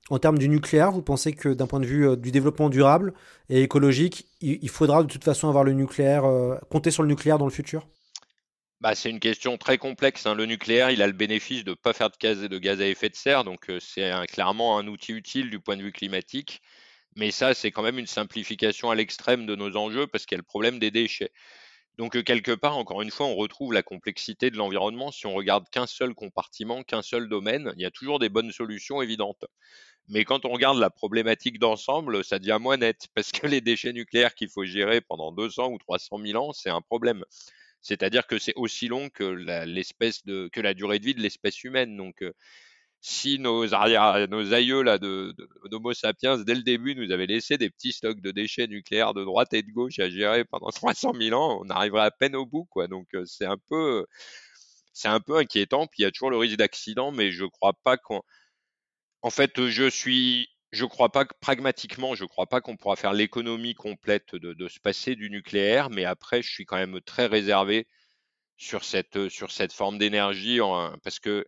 [0.09, 3.13] en termes du nucléaire, vous pensez que d'un point de vue du développement durable
[3.49, 6.25] et écologique, il, faudra de toute façon avoir le nucléaire,
[6.69, 7.87] compter sur le nucléaire dans le futur?
[8.83, 10.25] Bah, c'est une question très complexe.
[10.25, 10.35] Hein.
[10.35, 13.15] Le nucléaire, il a le bénéfice de ne pas faire de gaz, à effet de
[13.15, 16.61] serre, donc euh, c'est clairement un outil utile du point de vue climatique.
[17.15, 20.39] Mais ça, c'est quand même une simplification à l'extrême de nos enjeux parce qu'il y
[20.39, 21.31] a le problème des déchets.
[21.97, 25.11] Donc euh, quelque part, encore une fois, on retrouve la complexité de l'environnement.
[25.13, 28.51] Si on regarde qu'un seul compartiment, qu'un seul domaine, il y a toujours des bonnes
[28.51, 29.45] solutions évidentes.
[30.09, 33.93] Mais quand on regarde la problématique d'ensemble, ça devient moins net parce que les déchets
[33.93, 37.23] nucléaires qu'il faut gérer pendant 200 ou 300 000 ans, c'est un problème.
[37.83, 41.95] C'est-à-dire que c'est aussi long que de la durée de vie de l'espèce humaine.
[41.97, 42.33] Donc, euh,
[43.01, 45.35] si nos, arrière, nos aïeux là de,
[45.69, 49.25] d'Homo sapiens dès le début nous avaient laissé des petits stocks de déchets nucléaires de
[49.25, 52.45] droite et de gauche à gérer pendant 300 000 ans, on arriverait à peine au
[52.45, 52.87] bout, quoi.
[52.87, 54.05] Donc, euh, c'est un peu
[54.93, 55.87] c'est un peu inquiétant.
[55.87, 58.21] Puis il y a toujours le risque d'accident, mais je crois pas qu'on.
[59.23, 63.13] En fait, je suis je crois pas que pragmatiquement, je crois pas qu'on pourra faire
[63.13, 67.27] l'économie complète de, de, se passer du nucléaire, mais après, je suis quand même très
[67.27, 67.87] réservé
[68.57, 70.59] sur cette, sur cette forme d'énergie,
[71.03, 71.45] parce que,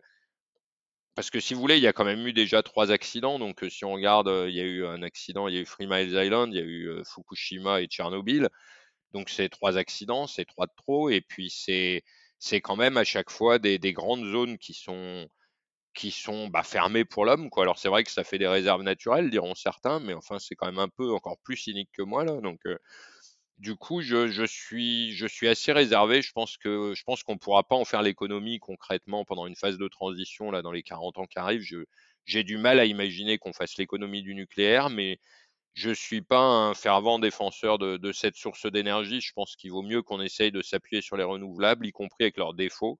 [1.16, 3.38] parce que si vous voulez, il y a quand même eu déjà trois accidents.
[3.38, 5.86] Donc, si on regarde, il y a eu un accident, il y a eu Three
[5.88, 8.48] Miles Island, il y a eu euh, Fukushima et Tchernobyl.
[9.12, 11.10] Donc, c'est trois accidents, c'est trois de trop.
[11.10, 12.04] Et puis, c'est,
[12.38, 15.26] c'est quand même à chaque fois des, des grandes zones qui sont,
[15.96, 17.50] qui sont bah, fermés pour l'homme.
[17.50, 17.64] Quoi.
[17.64, 20.66] Alors c'est vrai que ça fait des réserves naturelles, diront certains, mais enfin c'est quand
[20.66, 22.40] même un peu encore plus cynique que moi là.
[22.40, 22.78] Donc euh,
[23.58, 26.20] du coup, je, suis, assez réservé.
[26.22, 29.78] Je pense que je pense qu'on pourra pas en faire l'économie concrètement pendant une phase
[29.78, 31.64] de transition là dans les 40 ans qui arrivent.
[32.26, 35.18] j'ai du mal à imaginer qu'on fasse l'économie du nucléaire, mais
[35.74, 39.20] je suis pas un fervent défenseur de cette source d'énergie.
[39.20, 42.36] Je pense qu'il vaut mieux qu'on essaye de s'appuyer sur les renouvelables, y compris avec
[42.36, 42.98] leurs défauts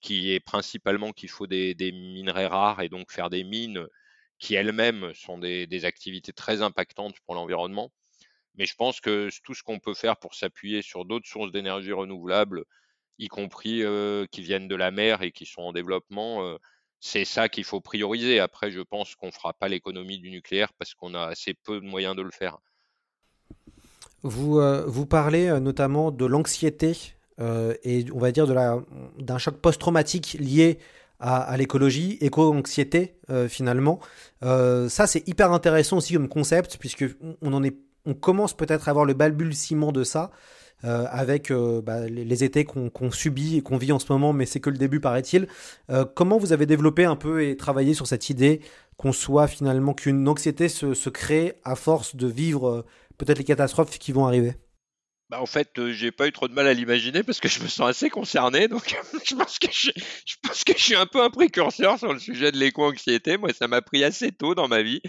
[0.00, 3.86] qui est principalement qu'il faut des, minerais rares et donc faire des mines
[4.38, 7.92] qui elles-mêmes sont des, activités très impactantes pour l'environnement.
[8.56, 11.92] Mais je pense que tout ce qu'on peut faire pour s'appuyer sur d'autres sources d'énergie
[11.92, 12.64] renouvelables,
[13.18, 16.56] y compris euh, qui viennent de la mer et qui sont en développement, euh,
[17.00, 18.40] c'est ça qu'il faut prioriser.
[18.40, 21.80] Après, je pense qu'on ne fera pas l'économie du nucléaire parce qu'on a assez peu
[21.80, 22.58] de moyens de le faire.
[24.22, 30.36] Vous, euh, vous parlez notamment de l'anxiété euh, et on va dire d'un choc post-traumatique
[30.38, 30.78] lié
[31.22, 34.00] à, l'écologie, éco-anxiété euh, finalement.
[34.42, 37.04] Euh, ça c'est hyper intéressant aussi comme concept puisque
[37.42, 40.30] on commence peut-être à avoir le balbutiement de ça.
[40.82, 44.70] avec bah, les, étés qu'on subit et qu'on vit en ce moment, mais c'est que
[44.70, 45.46] le début paraît-il.
[46.14, 48.62] comment vous avez développé un peu et travaillé sur cette idée
[48.96, 52.86] qu'on soit finalement qu'une anxiété se, crée à force de vivre
[53.18, 54.54] peut-être les catastrophes qui vont arriver?
[55.30, 57.62] Bah, en fait, euh, j'ai pas eu trop de mal à l'imaginer parce que je
[57.62, 58.66] me sens assez concerné.
[58.66, 63.36] Donc, je pense que je, suis un peu un précurseur sur le sujet de l'éco-anxiété.
[63.36, 65.00] Moi, ça m'a pris assez tôt dans ma vie.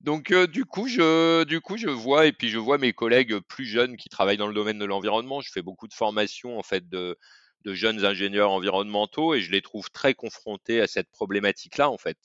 [0.00, 4.08] Donc, euh, du coup, je, vois et puis je vois mes collègues plus jeunes qui
[4.08, 5.40] travaillent dans le domaine de l'environnement.
[5.40, 7.16] Je fais beaucoup de formations en fait de,
[7.64, 12.18] de jeunes ingénieurs environnementaux et je les trouve très confrontés à cette problématique-là en fait.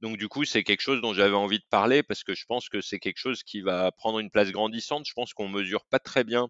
[0.00, 2.68] Donc du coup, c'est quelque chose dont j'avais envie de parler parce que je pense
[2.68, 5.06] que c'est quelque chose qui va prendre une place grandissante.
[5.06, 6.48] Je pense qu'on mesure pas très bien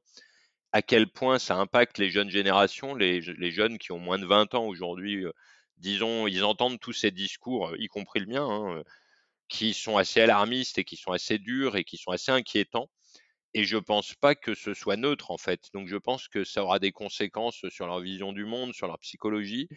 [0.73, 4.55] à quel point ça impacte les jeunes générations, les, jeunes qui ont moins de 20
[4.55, 5.25] ans aujourd'hui.
[5.25, 5.33] Euh,
[5.79, 8.83] disons, ils entendent tous ces discours, y compris le mien, hein,
[9.49, 12.91] qui sont assez alarmistes et qui sont assez durs et qui sont assez inquiétants.
[13.55, 15.71] Et je pense pas que ce soit neutre en fait.
[15.73, 18.99] Donc je pense que ça aura des conséquences sur leur vision du monde, sur leur
[18.99, 19.69] psychologie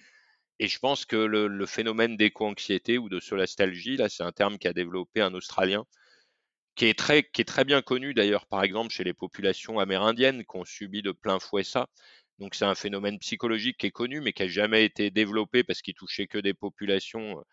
[0.60, 4.74] Et je pense que le, phénomène d'éco-anxiété ou de solastalgie, là, c'est un terme qu'a
[4.74, 5.86] développé un Australien,
[6.76, 10.44] qui est très, qui est très bien connu d'ailleurs, par exemple, chez les populations amérindiennes
[10.46, 11.88] qui ont subi de plein fouet ça.
[12.40, 15.82] Donc c'est un phénomène psychologique qui est connu, mais qui n'a jamais été développé parce
[15.82, 17.44] qu'il touchait que des populations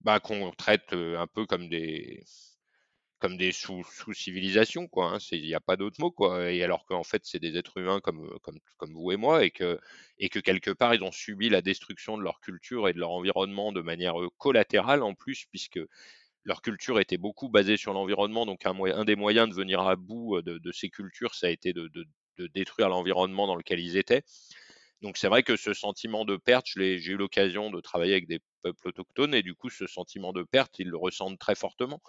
[0.00, 2.24] bah, qu'on traite un peu comme des,
[3.18, 5.06] comme des sous-civilisations, quoi.
[5.14, 5.18] Hein.
[5.32, 6.50] Il n'y a pas d'autre mot, quoi.
[6.52, 9.78] Et alors qu'en fait, c'est des êtres humains comme, comme vous et moi, et que,
[10.18, 13.80] quelque part, ils ont subi la destruction de leur culture et de leur environnement de
[13.80, 15.80] manière collatérale en plus, puisque
[16.44, 18.46] leur culture était beaucoup basée sur l'environnement.
[18.46, 21.72] Donc, un, des moyens de venir à bout de, de ces cultures, ça a été
[21.72, 21.90] de
[22.54, 24.22] détruire l'environnement dans lequel ils étaient.
[25.02, 28.40] Donc, c'est vrai que ce sentiment de perte, j'ai eu l'occasion de travailler avec des
[28.62, 32.00] peuples autochtones, et du coup, ce sentiment de perte, ils le ressentent très fortement.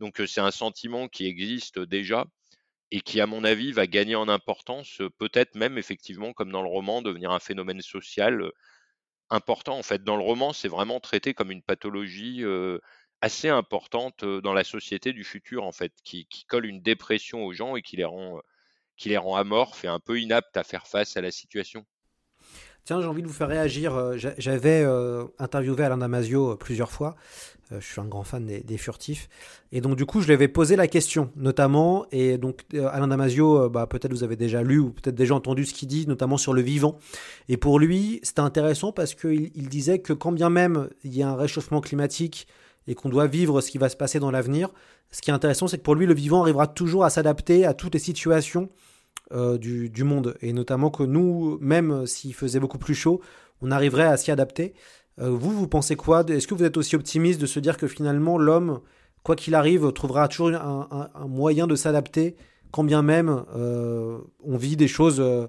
[0.00, 2.26] Donc c'est un sentiment qui existe déjà
[2.90, 6.68] et qui, à mon avis, va gagner en importance, peut-être même effectivement, comme dans le
[6.68, 8.50] roman, devenir un phénomène social
[9.30, 9.78] important.
[9.78, 12.42] En fait, dans le roman, c'est vraiment traité comme une pathologie
[13.20, 17.76] assez importante dans la société du futur, en fait, qui, colle une dépression aux gens
[17.76, 18.40] et qui les rend,
[18.96, 21.86] qui les rend amorphes et un peu inaptes à faire face à la situation.
[22.90, 23.94] Tiens, j'ai envie de vous faire réagir.
[24.16, 24.84] J'avais
[25.38, 27.14] interviewé Alain Damasio plusieurs fois
[27.72, 29.28] euh, je suis un grand fan des, furtifs.
[29.72, 32.06] Et donc, du coup, je lui avais posé la question, notamment.
[32.10, 35.34] Et donc, euh, Alain Damasio, euh, bah, peut-être vous avez déjà lu ou peut-être déjà
[35.34, 36.98] entendu ce qu'il dit, notamment sur le vivant.
[37.48, 41.22] Et pour lui, c'était intéressant parce qu'il il disait que quand bien même il y
[41.22, 42.48] a un réchauffement climatique
[42.86, 44.70] et qu'on doit vivre ce qui va se passer dans l'avenir,
[45.12, 47.74] ce qui est intéressant, c'est que pour lui, le vivant arrivera toujours à s'adapter à
[47.74, 48.68] toutes les situations
[49.32, 50.36] du, du, monde.
[50.40, 53.20] Et notamment que nous, même s'il faisait beaucoup plus chaud,
[53.62, 54.74] on arriverait à s'y adapter.
[55.20, 57.86] Euh, vous, vous pensez quoi Est-ce que vous êtes aussi optimiste de se dire que
[57.86, 58.80] finalement l'homme,
[59.22, 62.36] quoi qu'il arrive, trouvera toujours un, moyen de s'adapter,
[62.70, 65.46] quand bien même euh, on vit des choses euh,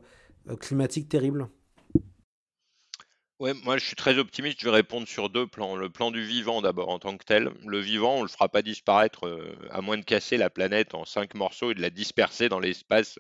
[0.60, 1.48] climatiques terribles?
[3.40, 4.60] Ouais, moi je suis très optimiste.
[4.60, 5.76] Je vais répondre sur deux plans.
[5.76, 7.50] Le plan du vivant d'abord en tant que tel.
[7.66, 11.34] Le vivant, on le fera pas disparaître à moins de casser la planète en cinq
[11.34, 13.18] morceaux et de la disperser dans l'espace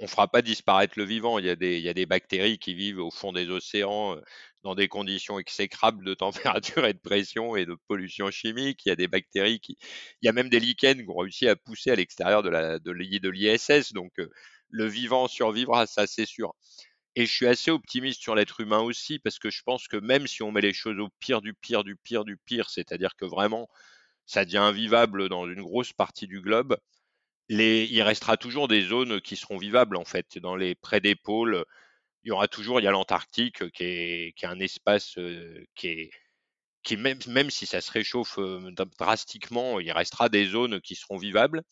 [0.00, 1.38] on fera pas disparaître le vivant.
[1.38, 4.16] Il y, a des, il y a des bactéries qui vivent au fond des océans
[4.62, 6.14] dans des conditions exécrables de
[6.84, 8.84] température et de pression et de pollution chimique.
[8.86, 9.76] Il y a des bactéries qui,
[10.22, 12.78] il y a même des lichens qui ont réussi à pousser à l'extérieur de la
[12.78, 12.90] de
[13.30, 13.92] l'ISS.
[13.92, 14.12] Donc
[14.70, 16.54] le vivant survivra, ça c'est sûr.
[17.16, 20.26] Et je suis assez optimiste sur l'être humain aussi parce que je pense que même
[20.26, 23.24] si on met les choses au pire du pire du pire du pire, c'est-à-dire que
[23.24, 23.68] vraiment
[24.26, 26.76] ça devient invivable dans une grosse partie du globe,
[27.48, 30.38] il restera toujours des zones qui seront vivables en fait.
[30.38, 31.64] Dans les près des pôles,
[32.24, 35.18] il y aura toujours, il y a l'Antarctique qui est, qui est un espace
[35.74, 36.10] qui est
[36.96, 38.38] même, même si ça se réchauffe
[38.98, 41.62] drastiquement, il restera des zones qui seront vivables,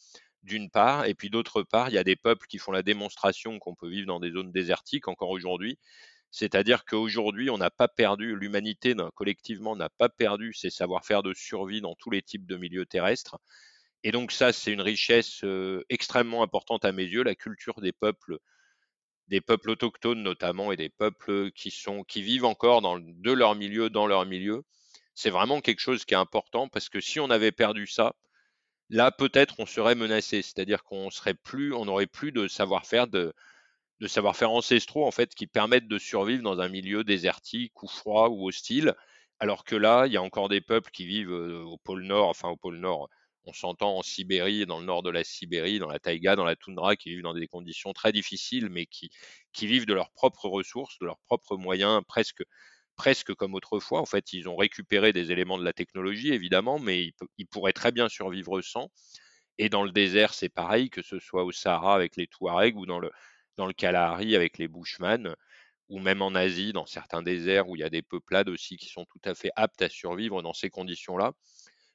[0.42, 3.58] d'une part, et puis d'autre part, il y a des peuples qui font la démonstration
[3.58, 5.78] qu'on peut vivre dans des zones désertiques encore aujourd'hui.
[6.30, 11.82] C'est-à-dire qu'aujourd'hui, on n'a pas perdu, l'humanité collectivement n'a pas perdu ses savoir-faire de survie
[11.82, 13.36] dans tous les types de milieux terrestres.
[14.04, 15.44] Et donc ça, c'est une richesse
[15.88, 18.38] extrêmement importante à mes yeux, la culture des peuples,
[19.28, 24.26] des peuples autochtones notamment, et des peuples qui vivent encore de leur milieu, dans leur
[24.26, 24.64] milieu.
[25.14, 28.14] C'est vraiment quelque chose qui est important parce que si on avait perdu ça,
[28.90, 33.32] là peut-être on serait menacé, c'est-à-dire qu'on serait plus, on n'aurait plus de savoir-faire de
[34.06, 38.48] savoir-faire ancestraux en fait qui permettent de survivre dans un milieu désertique ou froid ou
[38.48, 38.94] hostile.
[39.38, 42.48] Alors que là, il y a encore des peuples qui vivent au pôle Nord, enfin
[42.48, 43.08] au pôle Nord,
[43.44, 46.56] on s'entend en Sibérie, dans le nord de la Sibérie, dans la taïga, dans la
[46.56, 49.10] toundra, qui vivent dans des conditions très difficiles, mais qui,
[49.62, 52.42] vivent de leurs propres ressources, de leurs propres moyens, presque,
[52.96, 54.00] presque comme autrefois.
[54.00, 57.92] En fait, ils ont récupéré des éléments de la technologie, évidemment, mais ils, pourraient très
[57.92, 58.90] bien survivre sans.
[59.58, 62.86] Et dans le désert, c'est pareil, que ce soit au Sahara avec les Touaregs ou
[62.86, 63.10] dans le,
[63.56, 65.34] dans le Kalahari avec les Bushman,
[65.88, 68.88] ou même en Asie, dans certains déserts où il y a des peuplades aussi qui
[68.88, 71.32] sont tout à fait aptes à survivre dans ces conditions-là.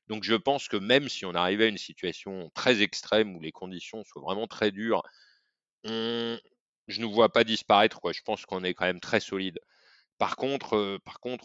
[0.07, 3.51] Donc je pense que même si on arrivait à une situation très extrême où les
[3.51, 5.03] conditions soient vraiment très dures,
[5.83, 7.99] je ne vois pas disparaître.
[8.13, 9.59] Je pense qu'on est quand même très solide.
[10.17, 10.99] Par contre, euh,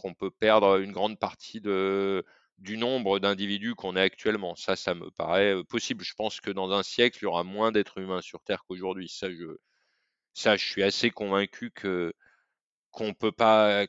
[0.04, 4.54] on peut perdre une grande partie du nombre d'individus qu'on est actuellement.
[4.56, 6.04] Ça, ça me paraît euh, possible.
[6.04, 9.08] Je pense que dans un siècle, il y aura moins d'êtres humains sur Terre qu'aujourd'hui.
[9.08, 12.14] Ça, je suis assez convaincu que
[12.92, 13.86] qu'on ne peut pas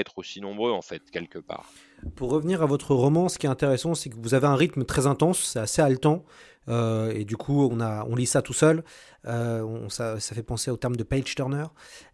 [0.00, 1.70] être aussi nombreux en fait quelque part.
[2.14, 4.84] Pour revenir à votre roman, ce qui est intéressant, c'est que vous avez un rythme
[4.84, 6.24] très intense, c'est assez haletant,
[6.68, 8.84] euh, et du coup on a on lit ça tout seul.
[9.26, 11.64] Euh, ça, fait penser au terme de page turner.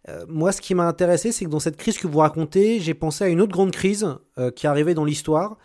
[0.09, 2.93] Euh, moi, ce qui m'a intéressé, c'est que dans cette crise que vous racontez, j'ai
[2.93, 4.07] pensé à une autre grande crise
[4.55, 5.57] qui est arrivée dans l'histoire,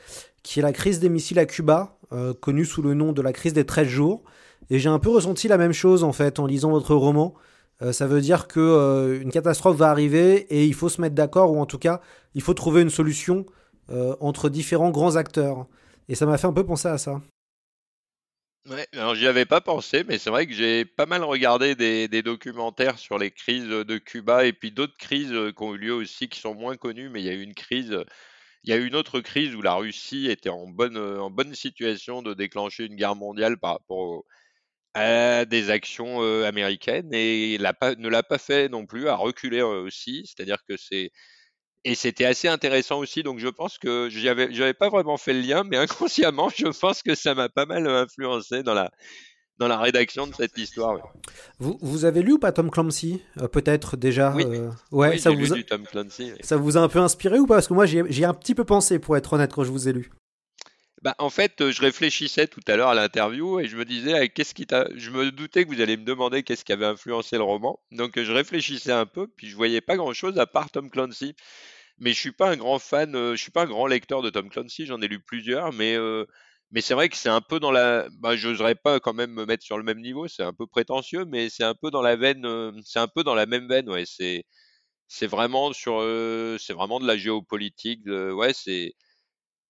[0.42, 1.97] qui est la crise des missiles à Cuba,
[2.40, 4.25] connue sous le nom de la crise des 13 jours.
[4.71, 7.35] Et j'ai un peu ressenti la même chose en fait en lisant votre roman.
[7.83, 11.14] Euh, ça veut dire que euh, une catastrophe va arriver et il faut se mettre
[11.14, 12.01] d'accord ou en tout cas
[12.35, 13.47] il faut trouver une solution
[13.91, 15.67] euh, entre différents grands acteurs.
[16.09, 17.21] Et ça m'a fait un peu penser à ça.
[18.67, 22.23] Ouais, alors j'y avais pas pensé, mais c'est vrai que j'ai pas mal regardé des,
[22.23, 26.29] documentaires sur les crises de Cuba et puis d'autres crises qui ont eu lieu aussi
[26.29, 27.97] qui sont moins connues, mais il y a eu une crise,
[28.64, 31.55] il y a eu une autre crise où la Russie était en bonne, en bonne
[31.55, 34.27] situation de déclencher une guerre mondiale par rapport au-
[34.99, 39.61] à des actions euh, américaines et pas, ne l'a pas fait non plus, a reculé
[39.61, 41.11] euh, aussi, c'est-à-dire que c'est
[41.85, 45.33] et c'était assez intéressant aussi, donc je pense que j'y avais, j'avais pas vraiment fait
[45.33, 48.91] le lien, mais inconsciemment, je pense que ça m'a pas mal influencé dans la,
[49.59, 50.95] dans la rédaction de cette histoire.
[50.97, 51.03] ouais.
[51.61, 54.45] Vous, vous avez lu ou pas Tom Clancy Euh, Peut-être déjà Oui.
[54.47, 56.33] euh, Ouais, Oui, ça, lu vous a, du Tom Clancy.
[56.33, 56.39] ouais.
[56.43, 57.55] ça vous a un peu inspiré ou pas?
[57.55, 59.65] Parce que moi j'y ai, j'y ai un petit peu pensé pour être honnête quand
[59.65, 60.11] je vous ai lu.
[61.03, 64.15] Bah, en fait, euh, je réfléchissais tout à l'heure à l'interview et je me disais,
[64.15, 64.89] ah, qu'est-ce qui t'a...
[64.97, 67.79] Je me doutais que vous allez me demander qu'est-ce qui avait influencé le roman.
[67.93, 71.35] Donc, euh, je réfléchissais un peu, puis je voyais pas grand-chose à part Tom Clancy.
[71.99, 74.31] Mais je suis pas un grand fan, euh, je suis pas un grand lecteur de
[74.31, 76.27] Tom Clancy, j'en ai lu plusieurs, mais, euh,
[76.73, 78.09] mais c'est vrai que c'est un peu dans la...
[78.21, 81.25] Bah, j'oserais pas quand même me mettre sur le même niveau, c'est un peu prétentieux,
[81.27, 82.45] mais c'est un peu dans la veine,
[82.85, 84.05] c'est un peu dans la même veine, ouais.
[84.07, 84.45] C'est,
[85.09, 88.95] c'est vraiment sur, euh, c'est vraiment de la géopolitique, de- ouais, c'est...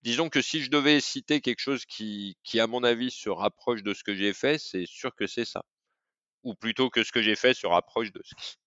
[0.03, 3.83] Disons que si je devais citer quelque chose qui, qui, à mon avis, se rapproche
[3.83, 5.65] de ce que j'ai fait, c'est sûr que c'est ça.
[6.45, 8.23] Ou plutôt que ce que j'ai fait se rapproche de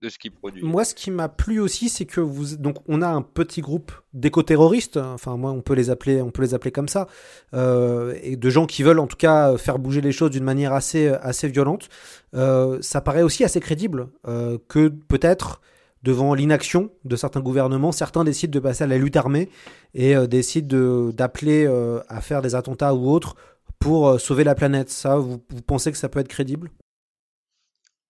[0.09, 0.61] ce, qui- produit.
[0.61, 3.93] Moi, ce qui m'a plu aussi, c'est que vous, donc, on a un petit groupe
[4.11, 4.97] d'éco-terroristes.
[4.97, 7.07] Enfin, moi, on peut les appeler, on peut les appeler comme ça,
[7.53, 10.73] euh, et de gens qui veulent, en tout cas, faire bouger les choses d'une manière
[10.73, 11.87] assez, assez violente.
[12.35, 15.61] Euh, ça paraît aussi assez crédible euh, que peut-être
[16.03, 19.49] devant l'inaction de certains gouvernements, certains décident de passer à la lutte armée
[19.93, 23.35] et euh, décident de- d'appeler euh, à faire des attentats ou autres
[23.79, 24.89] pour euh, sauver la planète.
[24.89, 26.71] Ça, vous, pensez que ça peut être crédible?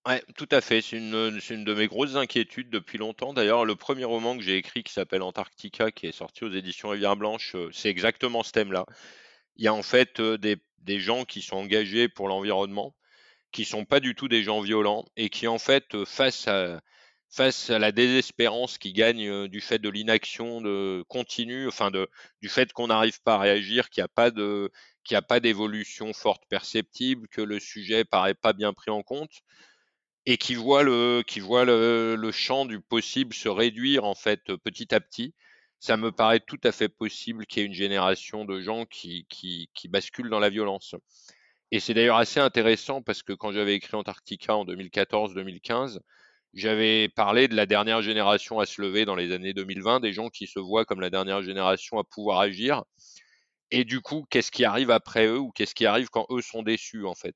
[0.07, 0.81] Ouais, tout à fait.
[0.81, 3.33] C'est une, une de mes grosses inquiétudes depuis longtemps.
[3.33, 6.89] D'ailleurs, le premier roman que j'ai écrit qui s'appelle Antarctica, qui est sorti aux éditions
[6.89, 8.85] Rivière Blanche, euh, c'est exactement ce thème-là.
[9.57, 12.95] Il y a en fait des, des gens qui sont engagés pour l'environnement,
[13.51, 16.81] qui sont pas du tout des gens violents et qui en fait, face à,
[17.31, 22.09] face à la désespérance qui gagne euh, du fait de l'inaction de continue, enfin de,
[22.41, 24.69] du fait qu'on n'arrive pas à réagir, qu'il n'y a pas de,
[25.03, 29.01] qu'il n'y a pas d'évolution forte perceptible, que le sujet paraît pas bien pris en
[29.01, 29.31] compte
[30.25, 34.53] et qui voit le qui voit le, le champ du possible se réduire en fait
[34.63, 35.33] petit à petit.
[35.79, 39.25] Ça me paraît tout à fait possible qu'il y ait une génération de gens qui,
[39.29, 40.95] qui, qui basculent dans la violence.
[41.71, 45.99] Et c'est d'ailleurs assez intéressant parce que quand j'avais écrit Antarctica en 2014-2015,
[46.53, 50.29] j'avais parlé de la dernière génération à se lever dans les années 2020, des gens
[50.29, 52.83] qui se voient comme la dernière génération à pouvoir agir.
[53.71, 56.63] Et du coup, qu'est-ce qui arrive après eux ou qu'est-ce qui arrive quand eux sont
[56.63, 57.35] déçus en fait?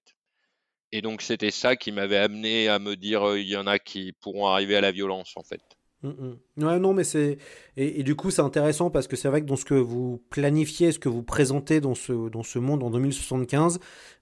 [0.91, 3.79] Et donc c'était ça qui m'avait amené à me dire euh, il y en a
[3.79, 5.61] qui pourront arriver à la violence en fait.
[6.03, 6.63] Mm, mm.
[6.63, 7.37] Ouais, non, mais c'est.
[7.77, 10.91] Et, du coup, c'est intéressant parce que c'est vrai que dans ce que vous planifiez,
[10.91, 13.79] ce que vous présentez dans ce, dans ce monde en 2075,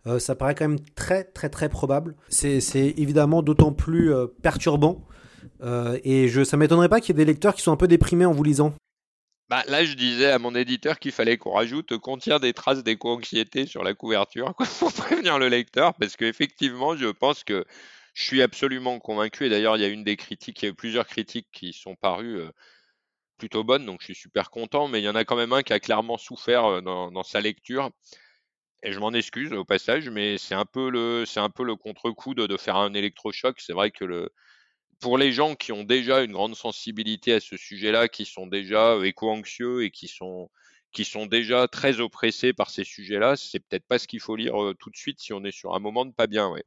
[0.07, 2.15] euh, ça paraît quand même très, très, très probable.
[2.29, 5.05] C'est évidemment d'autant plus euh, perturbant.
[5.61, 7.87] Euh, et je, ça m'étonnerait pas qu'il y ait des lecteurs qui sont un peu
[7.87, 8.73] déprimés en vous lisant.
[9.49, 13.65] Bah, là, je disais à mon éditeur qu'il fallait qu'on rajoute contient des traces d'éco-anxiété
[13.65, 17.65] sur la couverture pour prévenir le lecteur parce qu'effectivement, je pense que
[18.13, 19.45] je suis absolument convaincu.
[19.45, 21.73] Et d'ailleurs, il y a une des critiques, il y a eu plusieurs critiques qui
[21.73, 22.51] sont parues euh,
[23.37, 24.87] plutôt bonnes, donc je suis super content.
[24.87, 27.23] Mais il y en a quand même un qui a clairement souffert euh, dans, dans
[27.23, 27.91] sa lecture.
[28.83, 32.57] Et je m'en excuse au passage, mais c'est un peu le, le contre-coup de, de
[32.57, 33.59] faire un électrochoc.
[33.61, 34.29] C'est vrai que le,
[35.01, 38.93] pour les gens qui ont déjà une grande sensibilité à ce sujet-là, qui sont déjà
[38.93, 40.49] euh, éco-anxieux et qui sont,
[40.93, 44.55] qui sont déjà très oppressés par ces sujets-là, c'est peut-être pas ce qu'il faut lire
[44.79, 46.63] tout de suite si on est sur un moment de pas bien, ouais.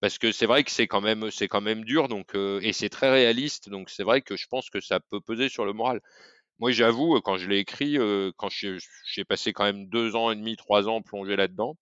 [0.00, 2.72] Parce que c'est vrai que c'est quand même, c'est quand même dur, donc euh, et
[2.72, 5.72] c'est très réaliste, donc c'est vrai que je pense que ça peut peser sur le
[5.74, 6.00] moral.
[6.60, 10.36] Moi, j'avoue, quand je l'ai écrit, euh, quand j'ai passé quand même deux ans et
[10.36, 11.76] demi, trois ans plongé là-dedans,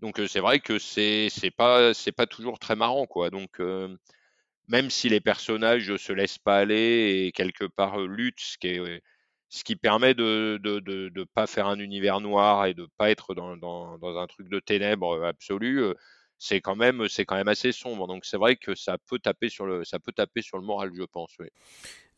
[0.00, 3.30] donc euh, c'est vrai que c'est c'est pas c'est pas toujours très marrant, quoi.
[3.30, 3.60] Donc
[4.68, 9.02] même si les personnages se laissent pas aller et quelque part luttent, ce qui est
[9.48, 13.10] ce qui permet de de, de de pas faire un univers noir et de pas
[13.10, 15.82] être dans dans, dans un truc de ténèbres absolu,
[16.38, 18.06] c'est quand même c'est quand même assez sombre.
[18.06, 20.90] Donc c'est vrai que ça peut taper sur le ça peut taper sur le moral,
[20.94, 21.32] je pense.
[21.38, 21.48] Oui.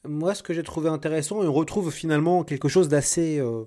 [0.05, 3.64] Moi, ce que j'ai trouvé intéressant, et on retrouve finalement quelque chose d'assez, euh,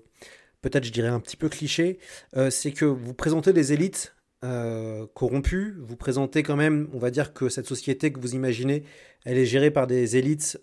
[0.61, 1.99] peut-être je dirais un petit peu cliché,
[2.37, 4.15] euh, c'est que vous présentez des élites
[4.45, 8.83] euh, corrompues, vous présentez quand même, on va dire que cette société que vous imaginez,
[9.25, 10.59] elle est gérée par des élites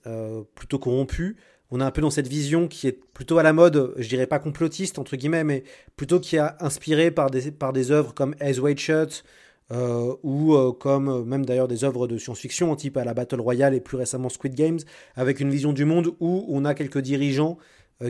[0.54, 1.36] plutôt corrompues.
[1.70, 4.26] On est un peu dans cette vision qui est plutôt à la mode, je dirais
[4.26, 5.64] pas complotiste entre guillemets, mais
[5.96, 9.22] plutôt qui a inspiré par des, par des œuvres comme Eyes Wide Shut,
[9.70, 13.40] euh, ou euh, comme euh, même d'ailleurs des œuvres de science-fiction, type à la Battle
[13.40, 14.78] Royale et plus récemment Squid Games,
[15.14, 17.58] avec une vision du monde où on a quelques dirigeants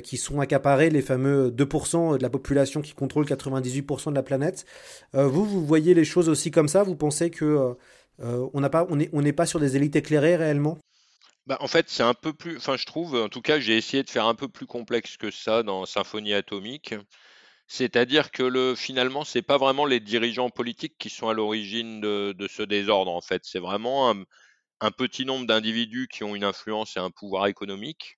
[0.02, 4.66] qui sont accaparés, les fameux 2% de la population qui contrôle 98% de la planète.
[5.14, 6.82] Vous, vous voyez les choses aussi comme ça?
[6.82, 7.74] Vous pensez que
[8.18, 10.76] on n'est pas sur des élites éclairées réellement?
[11.46, 14.02] Bah, en fait, c'est un peu plus, enfin, je trouve, en tout cas, j'ai essayé
[14.02, 16.94] de faire un peu plus complexe que ça dans Symphonie Atomique.
[17.68, 22.48] C'est-à-dire que le, finalement, c'est pas vraiment les dirigeants politiques qui sont à l'origine de,
[22.48, 23.42] ce désordre, en fait.
[23.44, 24.10] C'est vraiment
[24.80, 28.16] un, petit nombre d'individus qui ont une influence et un pouvoir économique,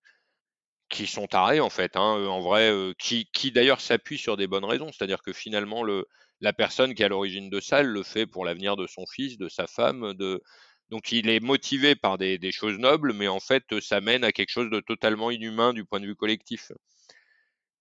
[0.88, 4.46] qui sont tarés, en fait, hein, euh, en vrai, euh, qui, d'ailleurs s'appuient sur des
[4.46, 4.92] bonnes raisons.
[4.92, 6.07] C'est-à-dire que finalement, le,
[6.40, 9.05] la personne qui est à l'origine de ça, elle le fait pour l'avenir de son
[9.07, 10.42] fils, de sa femme, de,
[10.90, 14.32] donc il est motivé par des, des choses nobles, mais en fait, ça mène à
[14.32, 16.72] quelque chose de totalement inhumain du point de vue collectif.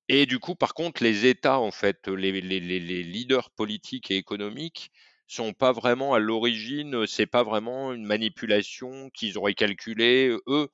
[0.10, 4.91] Et du coup, par contre, les États, en fait, les, leaders politiques et économiques
[5.28, 10.36] sont pas vraiment à l'origine, c'est pas vraiment une manipulation qu'ils auraient calculée.
[10.47, 10.70] Eux,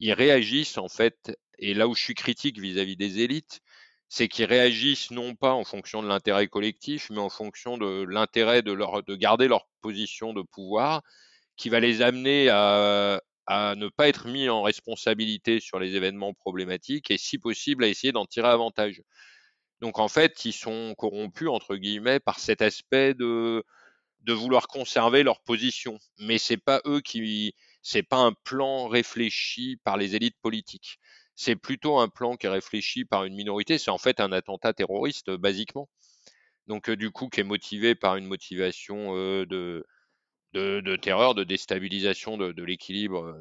[0.00, 3.60] ils réagissent, en fait, et là où je suis critique vis-à-vis des élites,
[4.10, 8.62] c'est qu'ils réagissent non pas en fonction de l'intérêt collectif, mais en fonction de l'intérêt
[8.62, 11.02] de, de garder leur position de pouvoir,
[11.56, 16.34] qui va les amener à, à ne pas être mis en responsabilité sur les événements
[16.34, 19.02] problématiques et si possible à essayer d'en tirer avantage.
[19.80, 23.64] Donc en fait, ils sont corrompus entre guillemets par cet aspect de
[24.24, 29.76] de vouloir conserver leur position, mais c'est pas eux qui c'est pas un plan réfléchi
[29.84, 30.98] par les élites politiques.
[31.36, 34.72] C'est plutôt un plan qui est réfléchi par une minorité, c'est en fait un attentat
[34.72, 35.88] terroriste basiquement.
[36.66, 39.84] Donc euh, du coup qui est motivé par une motivation euh, de
[40.54, 43.40] de, terreur, de déstabilisation de, de l'équilibre,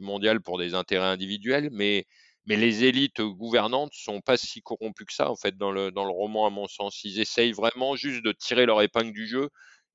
[0.00, 2.06] mondial pour des intérêts individuels, mais,
[2.46, 6.10] les élites gouvernantes sont pas si corrompues que ça en fait dans le, dans le
[6.10, 7.04] roman à mon sens.
[7.04, 9.48] Ils essayent vraiment juste de tirer leur épingle du jeu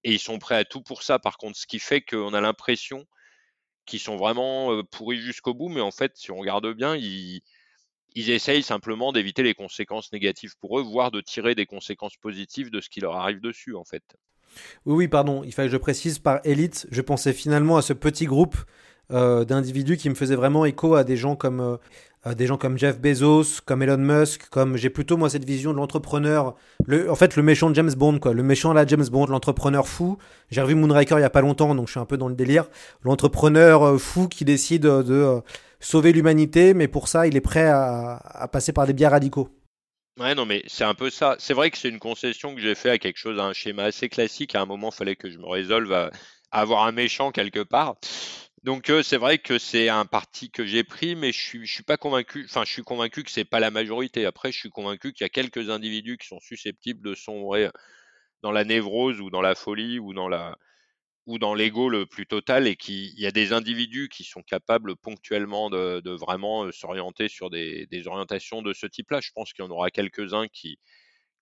[0.06, 1.20] et ils sont prêts à tout pour ça.
[1.20, 3.06] Par contre, ce qui fait qu'on a l'impression
[3.86, 7.42] qu'ils sont vraiment euh, pourris jusqu'au bout, mais en fait, si on regarde bien, ils,
[8.16, 12.72] ils essayent simplement d'éviter les conséquences négatives pour eux, voire de tirer des conséquences positives
[12.72, 14.04] de ce qui leur arrive dessus en fait.
[14.86, 17.94] Oui, oui, pardon, il fallait que je précise par élite, je pensais finalement à ce
[17.94, 18.56] petit groupe
[19.12, 22.78] euh, d'individus qui me faisait vraiment écho à des gens comme euh, des gens comme
[22.78, 26.56] Jeff Bezos, comme Elon Musk, comme j'ai plutôt moi cette vision de l'entrepreneur,
[26.86, 30.18] le, en fait le méchant James Bond quoi, le méchant là James Bond, l'entrepreneur fou.
[30.50, 32.36] J'ai revu Moonraker il y a pas longtemps donc je suis un peu dans le
[32.36, 32.66] délire.
[33.04, 35.42] L'entrepreneur euh, fou qui décide de,
[35.80, 39.50] sauver l'humanité, mais pour ça il est prêt à, à passer par des biais radicaux.
[40.18, 41.36] Ouais, non, mais c'est un peu ça.
[41.40, 43.84] C'est vrai que c'est une concession que j'ai fait à quelque chose, à un schéma
[43.84, 44.56] assez classique.
[44.56, 46.10] À un moment, il fallait que je me résolve à,
[46.52, 47.98] avoir un méchant quelque part.
[48.64, 51.74] Donc euh, c'est vrai que c'est un parti que j'ai pris, mais je suis, je
[51.74, 52.46] suis pas convaincu.
[52.50, 54.26] Enfin, je suis convaincu que c'est pas la majorité.
[54.26, 57.70] Après, je suis convaincu qu'il y a quelques individus qui sont susceptibles de sombrer
[58.42, 60.58] dans la névrose ou dans la folie ou dans la
[61.28, 64.96] ou dans l'ego le plus total et qu'il y a des individus qui sont capables
[64.96, 69.20] ponctuellement de, vraiment euh, s'orienter sur des, des, orientations de ce type-là.
[69.22, 70.80] Je pense qu'il y en aura quelques-uns qui,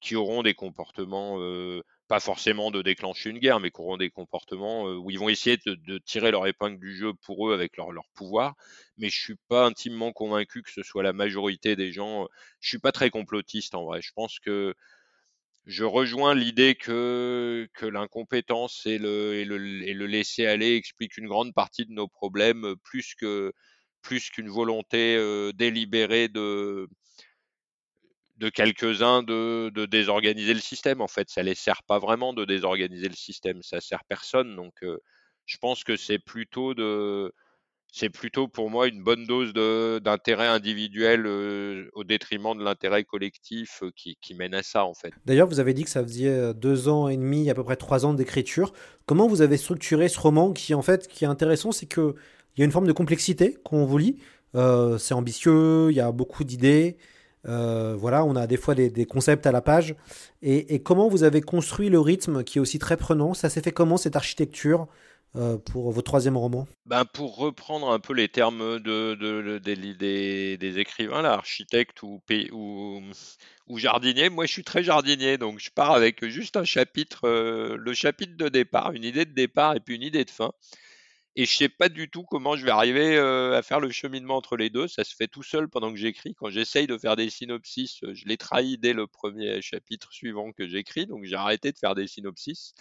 [0.02, 4.10] qui auront des comportements, euh, pas forcément de déclencher une guerre, mais qui auront des
[4.10, 7.54] comportements euh, où ils vont essayer de, de, tirer leur épingle du jeu pour eux
[7.54, 8.56] avec leur, leur pouvoir.
[8.98, 12.28] Mais je suis pas intimement convaincu que ce soit la majorité des gens.
[12.60, 14.02] Je suis pas très complotiste en vrai.
[14.02, 14.74] Je pense que
[15.66, 21.18] je rejoins l'idée que, que l'incompétence et le, et, le, et le laisser aller expliquent
[21.18, 23.52] une grande partie de nos problèmes plus que
[24.02, 26.88] plus qu'une volonté euh, délibérée de
[28.38, 31.02] de quelques-uns de, de, désorganiser le système.
[31.02, 34.56] En fait, ça les sert pas vraiment de désorganiser le système, ça sert personne.
[34.56, 35.00] Donc, euh,
[35.46, 37.34] je pense que c'est plutôt de
[37.96, 39.54] c'est plutôt pour moi une bonne dose
[40.04, 45.14] d'intérêt individuel euh, au détriment de l'intérêt collectif euh, qui, mène à ça en fait.
[45.26, 47.78] D'ailleurs, vous avez dit que ça faisait euh, deux ans et demi, à peu près
[47.78, 48.74] trois ans d'écriture.
[49.06, 52.16] Comment vous avez structuré ce roman qui en fait qui est intéressant, c'est que
[52.58, 54.18] il y a une forme de complexité quand on vous lit.
[54.54, 56.96] C'est ambitieux, il y a beaucoup d'idées.
[57.44, 59.94] Voilà, on a des fois des, concepts à la page.
[60.42, 63.34] Et, comment vous avez construit le rythme qui est aussi très prenant?
[63.34, 64.88] Ça s'est fait comment cette architecture?
[65.66, 70.80] Pour votre troisième roman ben Pour reprendre un peu les termes de, de, de des,
[70.80, 72.22] écrivains, là, architecte ou,
[73.76, 77.94] jardinier, moi je suis très jardinier, donc je pars avec juste un chapitre, euh, le
[77.94, 80.52] chapitre de départ, une idée de départ et puis une idée de fin.
[81.38, 84.38] Et je sais pas du tout comment je vais arriver euh, à faire le cheminement
[84.38, 84.88] entre les deux.
[84.88, 86.34] Ça se fait tout seul pendant que j'écris.
[86.34, 90.66] Quand j'essaye de faire des synopsis, je les trahis dès le premier chapitre suivant que
[90.66, 92.74] j'écris, donc j'ai arrêté de faire des synopsis.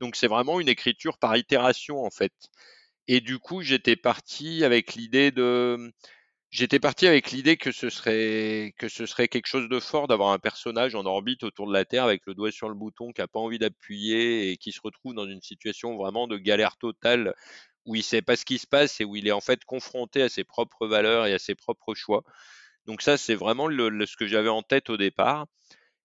[0.00, 2.32] Donc c'est vraiment une écriture par itération en fait.
[3.08, 5.92] Et du coup, j'étais parti avec l'idée de
[6.50, 10.30] J'étais parti avec l'idée que ce serait que ce serait quelque chose de fort d'avoir
[10.30, 13.20] un personnage en orbite autour de la Terre avec le doigt sur le bouton qui
[13.20, 17.34] a pas envie d'appuyer et qui se retrouve dans une situation vraiment de galère totale
[17.84, 20.22] où il sait pas ce qui se passe et où il est en fait confronté
[20.22, 22.24] à ses propres valeurs et à ses propres choix.
[22.86, 25.46] Donc ça c'est vraiment ce que j'avais en tête au départ.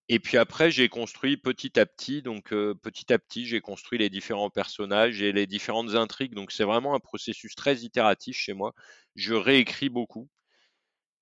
[0.10, 3.98] Et puis après, j'ai construit petit à petit, donc euh, petit à petit, j'ai construit
[4.00, 6.34] les différents personnages et les différentes intrigues.
[6.34, 8.74] Donc c'est vraiment un processus très itératif chez moi.
[9.16, 10.30] Je réécris beaucoup.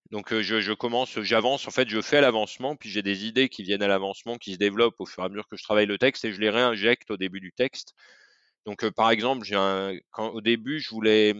[0.09, 3.63] Donc euh, je, commence, j'avance, en fait, je fais l'avancement, puis j'ai des idées qui
[3.63, 5.97] viennent à l'avancement, qui se développent au fur et à mesure que je travaille le
[5.97, 7.93] texte, et je les réinjecte au début du texte.
[8.65, 9.47] Donc euh, par exemple,
[10.17, 11.35] au début, je voulais,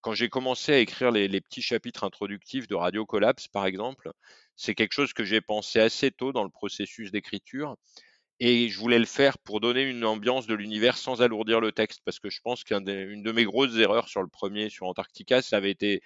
[0.00, 4.12] quand j'ai commencé à écrire les petits chapitres introductifs de Radio Collapse, par exemple,
[4.56, 7.76] c'est quelque chose que j'ai pensé assez tôt dans le processus d'écriture.
[8.38, 12.02] Et je voulais le faire pour donner une ambiance de l'univers sans alourdir le texte,
[12.04, 12.82] parce que je pense qu'une
[13.22, 16.02] de mes grosses erreurs sur le premier, sur Antarctica, ça avait été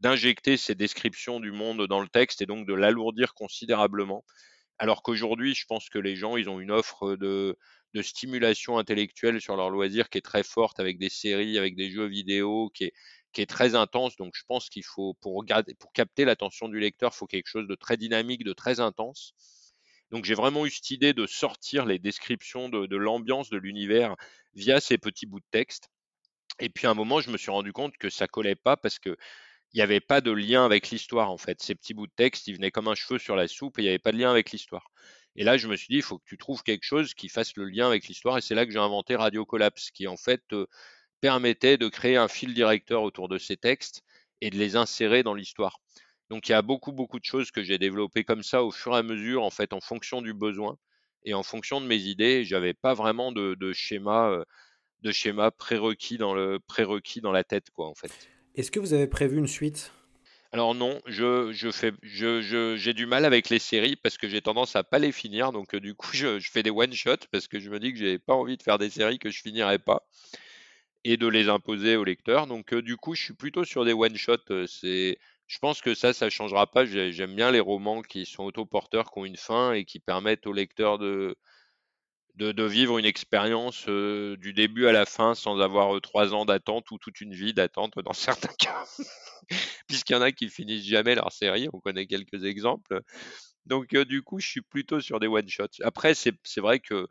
[0.00, 4.24] d'injecter ces descriptions du monde dans le texte et donc de l'alourdir considérablement.
[4.78, 7.56] Alors qu'aujourd'hui, je pense que les gens, ils ont une offre de,
[8.02, 12.06] stimulation intellectuelle sur leur loisir qui est très forte avec des séries, avec des jeux
[12.06, 12.92] vidéo, qui est,
[13.32, 14.16] qui est très intense.
[14.16, 15.44] Donc, je pense qu'il faut, pour,
[15.94, 19.34] capter l'attention du lecteur, il faut quelque chose de très dynamique, de très intense.
[20.10, 24.16] Donc, j'ai vraiment eu cette idée de sortir les descriptions de, de l'ambiance de l'univers
[24.54, 25.90] via ces petits bouts de texte.
[26.58, 28.98] Et puis, à un moment, je me suis rendu compte que ça collait pas parce
[28.98, 29.16] que
[29.72, 31.62] il n'y avait pas de lien avec l'histoire, en fait.
[31.62, 33.84] Ces petits bouts de texte, ils venaient comme un cheveu sur la soupe et il
[33.84, 34.90] n'y avait pas de lien avec l'histoire.
[35.36, 37.54] Et là, je me suis dit, il faut que tu trouves quelque chose qui fasse
[37.56, 38.36] le lien avec l'histoire.
[38.36, 40.66] Et c'est là que j'ai inventé Radio Collapse, qui en fait euh,
[41.20, 44.02] permettait de créer un fil directeur autour de ces textes
[44.40, 45.78] et de les insérer dans l'histoire.
[46.30, 48.94] Donc il y a beaucoup beaucoup de choses que j'ai développées comme ça au fur
[48.94, 50.76] et à mesure, en fait, en fonction du besoin
[51.24, 52.44] et en fonction de mes idées.
[52.44, 54.44] J'avais pas vraiment de, de schéma, euh,
[55.02, 58.12] de schéma prérequis dans le prérequis dans la tête, quoi, en fait.
[58.54, 59.92] Est-ce que vous avez prévu une suite?
[60.52, 64.28] Alors non, je, je fais, je, je, j'ai du mal avec les séries parce que
[64.28, 66.92] j'ai tendance à pas les finir, donc euh, du coup je, je fais des one
[66.92, 69.30] shots parce que je me dis que j'ai pas envie de faire des séries que
[69.30, 70.08] je finirai pas
[71.04, 72.46] et de les imposer au lecteur.
[72.46, 74.36] Donc euh, du coup, je suis plutôt sur des one shots.
[74.50, 76.84] Euh, c'est, je pense que ça, ça changera pas.
[76.84, 80.52] J'aime bien les romans qui sont autoporteurs, qui ont une fin et qui permettent au
[80.52, 81.36] lecteur de
[82.36, 86.90] de, vivre une expérience euh, du début à la fin sans avoir trois ans d'attente
[86.90, 88.84] ou toute une vie d'attente dans certains cas,
[89.86, 91.68] puisqu'il y en a qui finissent jamais leur série.
[91.72, 93.02] On connaît quelques exemples.
[93.66, 95.82] Donc du coup, je suis plutôt sur des one shots.
[95.82, 97.08] Après, c'est vrai que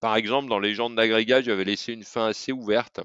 [0.00, 3.00] par exemple, dans Légende d'agrégat, j'avais laissé une fin assez ouverte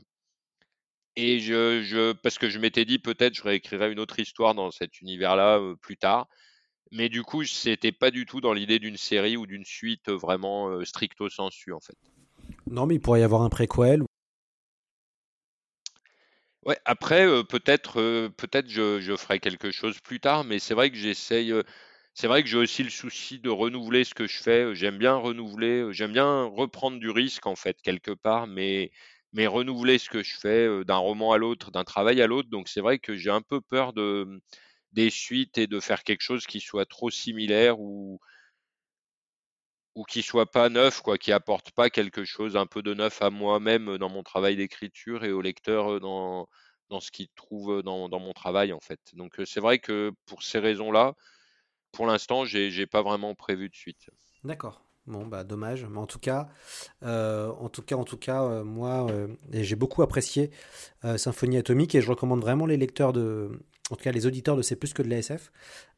[1.17, 4.69] et je, je, parce que je m'étais dit peut-être je réécrirais une autre histoire dans
[4.69, 6.27] cet univers-là euh, plus tard.
[6.91, 10.69] Mais du coup, c'était pas du tout dans l'idée d'une série ou d'une suite vraiment
[10.69, 11.97] euh, stricto sensu en fait.
[12.69, 14.03] Non, mais il pourrait y avoir un préquel.
[16.63, 20.75] Ouais, après euh, peut-être euh, peut-être je, je, ferai quelque chose plus tard, mais c'est
[20.75, 21.51] vrai que j'essaye.
[22.13, 24.75] c'est vrai que j'ai aussi le souci de renouveler ce que je fais.
[24.75, 28.91] J'aime bien renouveler, j'aime bien reprendre du risque en fait quelque part, mais
[29.37, 32.49] mais renouveler ce que je fais d'un roman à l'autre, d'un travail à l'autre.
[32.49, 34.39] Donc c'est vrai que j'ai un peu peur de mmh,
[34.93, 38.19] des suites et de faire quelque chose qui soit trop similaire ou
[39.95, 43.21] ou qui soit pas neuf, quoi, qui apporte pas quelque chose un peu de neuf
[43.21, 46.47] à moi-même dans mon travail d'écriture et au lecteur dans
[46.89, 48.99] dans ce qu'il trouve dans, dans mon travail en fait.
[49.13, 51.15] Donc c'est vrai que pour ces raisons-là,
[51.91, 54.09] pour l'instant, j'ai pas vraiment prévu de suite.
[54.43, 54.86] D'accord.
[55.07, 56.49] Bon, bah dommage, mais en tout cas,
[57.03, 60.51] euh, en tout cas, en tout cas, euh, moi, euh, j'ai beaucoup apprécié
[61.15, 63.49] Symphonie Atomique et je recommande vraiment les lecteurs de,
[63.89, 65.53] en tout cas les auditeurs de C'est plus que de l'ASF,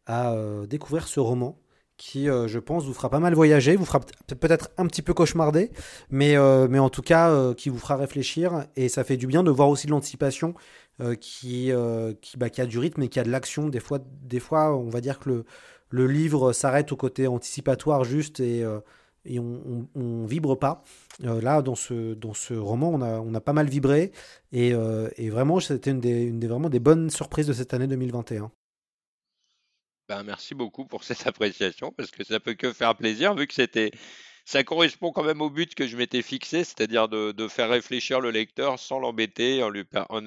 [0.06, 0.36] à
[0.68, 1.60] découvrir ce roman
[1.98, 5.72] qui, je pense, vous fera pas mal voyager, vous fera peut-être un petit peu cauchemarder,
[6.12, 6.36] mais,
[6.68, 9.70] mais en tout cas, qui vous fera réfléchir et ça fait du bien de voir
[9.70, 10.54] aussi de l'anticipation
[11.20, 11.72] qui,
[12.22, 13.70] qui, bah, qui a du rythme et qui a de l'action.
[13.70, 15.46] Des fois, des fois, on va dire que le
[15.92, 18.64] le livre s'arrête au côté anticipatoire juste et,
[19.30, 20.84] et on, on, vibre pas.
[21.24, 24.12] Euh, là, dans ce, dans ce roman, on a, on a pas mal vibré
[24.52, 27.74] et, euh, et vraiment, c'était une, des, une des, vraiment des bonnes surprises de cette
[27.74, 28.52] année 2021.
[30.10, 33.54] Ben, merci beaucoup pour cette appréciation parce que ça peut que faire plaisir vu que
[33.54, 33.92] c'était
[34.50, 38.20] ça correspond quand même au but que je m'étais fixé, c'est-à-dire de, de, faire réfléchir
[38.20, 40.20] le lecteur sans l'embêter, en, lui, en, en,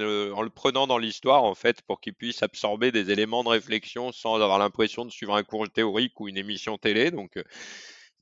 [0.43, 4.37] le prenant dans l'histoire, en fait, pour qu'il puisse absorber des éléments de réflexion sans
[4.37, 7.11] avoir l'impression de suivre un cours théorique ou une émission télé.
[7.11, 7.43] Donc, euh,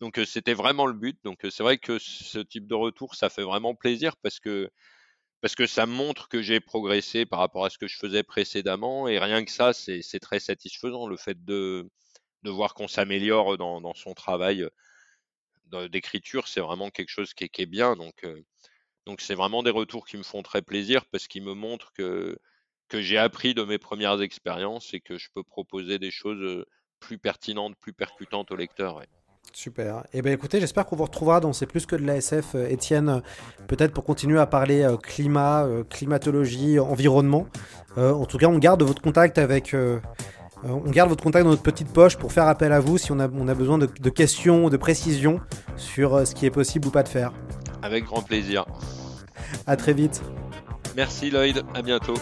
[0.00, 1.18] donc euh, c'était vraiment le but.
[1.24, 4.70] Donc, euh, c'est vrai que ce type de retour, ça fait vraiment plaisir parce que
[5.42, 9.08] parce que ça montre que j'ai progressé par rapport à ce que je faisais précédemment.
[9.08, 11.88] Et rien que ça, c'est très satisfaisant, le fait de,
[12.42, 14.68] de voir qu'on s'améliore dans, dans, son travail
[15.90, 17.96] d'écriture, c'est vraiment quelque chose qui est, bien.
[17.96, 18.26] Donc,
[19.06, 22.38] donc c'est vraiment des retours qui me font très plaisir parce qu'ils me montrent que,
[22.88, 26.66] que j'ai appris de mes premières expériences et que je peux proposer des choses euh,
[26.98, 29.00] plus pertinentes, plus percutantes au lecteur.
[29.52, 30.04] Super.
[30.12, 33.08] Eh bien écoutez, j'espère qu'on vous retrouvera dans C'est plus que de l'ASF, euh, Étienne,
[33.08, 33.20] euh,
[33.66, 37.46] peut-être pour continuer à parler euh, climat, climatologie, environnement.
[37.98, 39.74] Euh, en tout cas, on garde votre contact avec...
[39.74, 39.98] euh,
[40.62, 43.18] on garde votre contact dans notre petite poche pour faire appel à vous si on
[43.18, 45.40] a, on a besoin de, de questions, de précisions
[45.76, 47.32] sur ce qui est possible ou pas de faire.
[47.82, 48.66] Avec grand plaisir.
[49.66, 50.22] À très vite.
[50.96, 52.14] Merci Lloyd, à bientôt.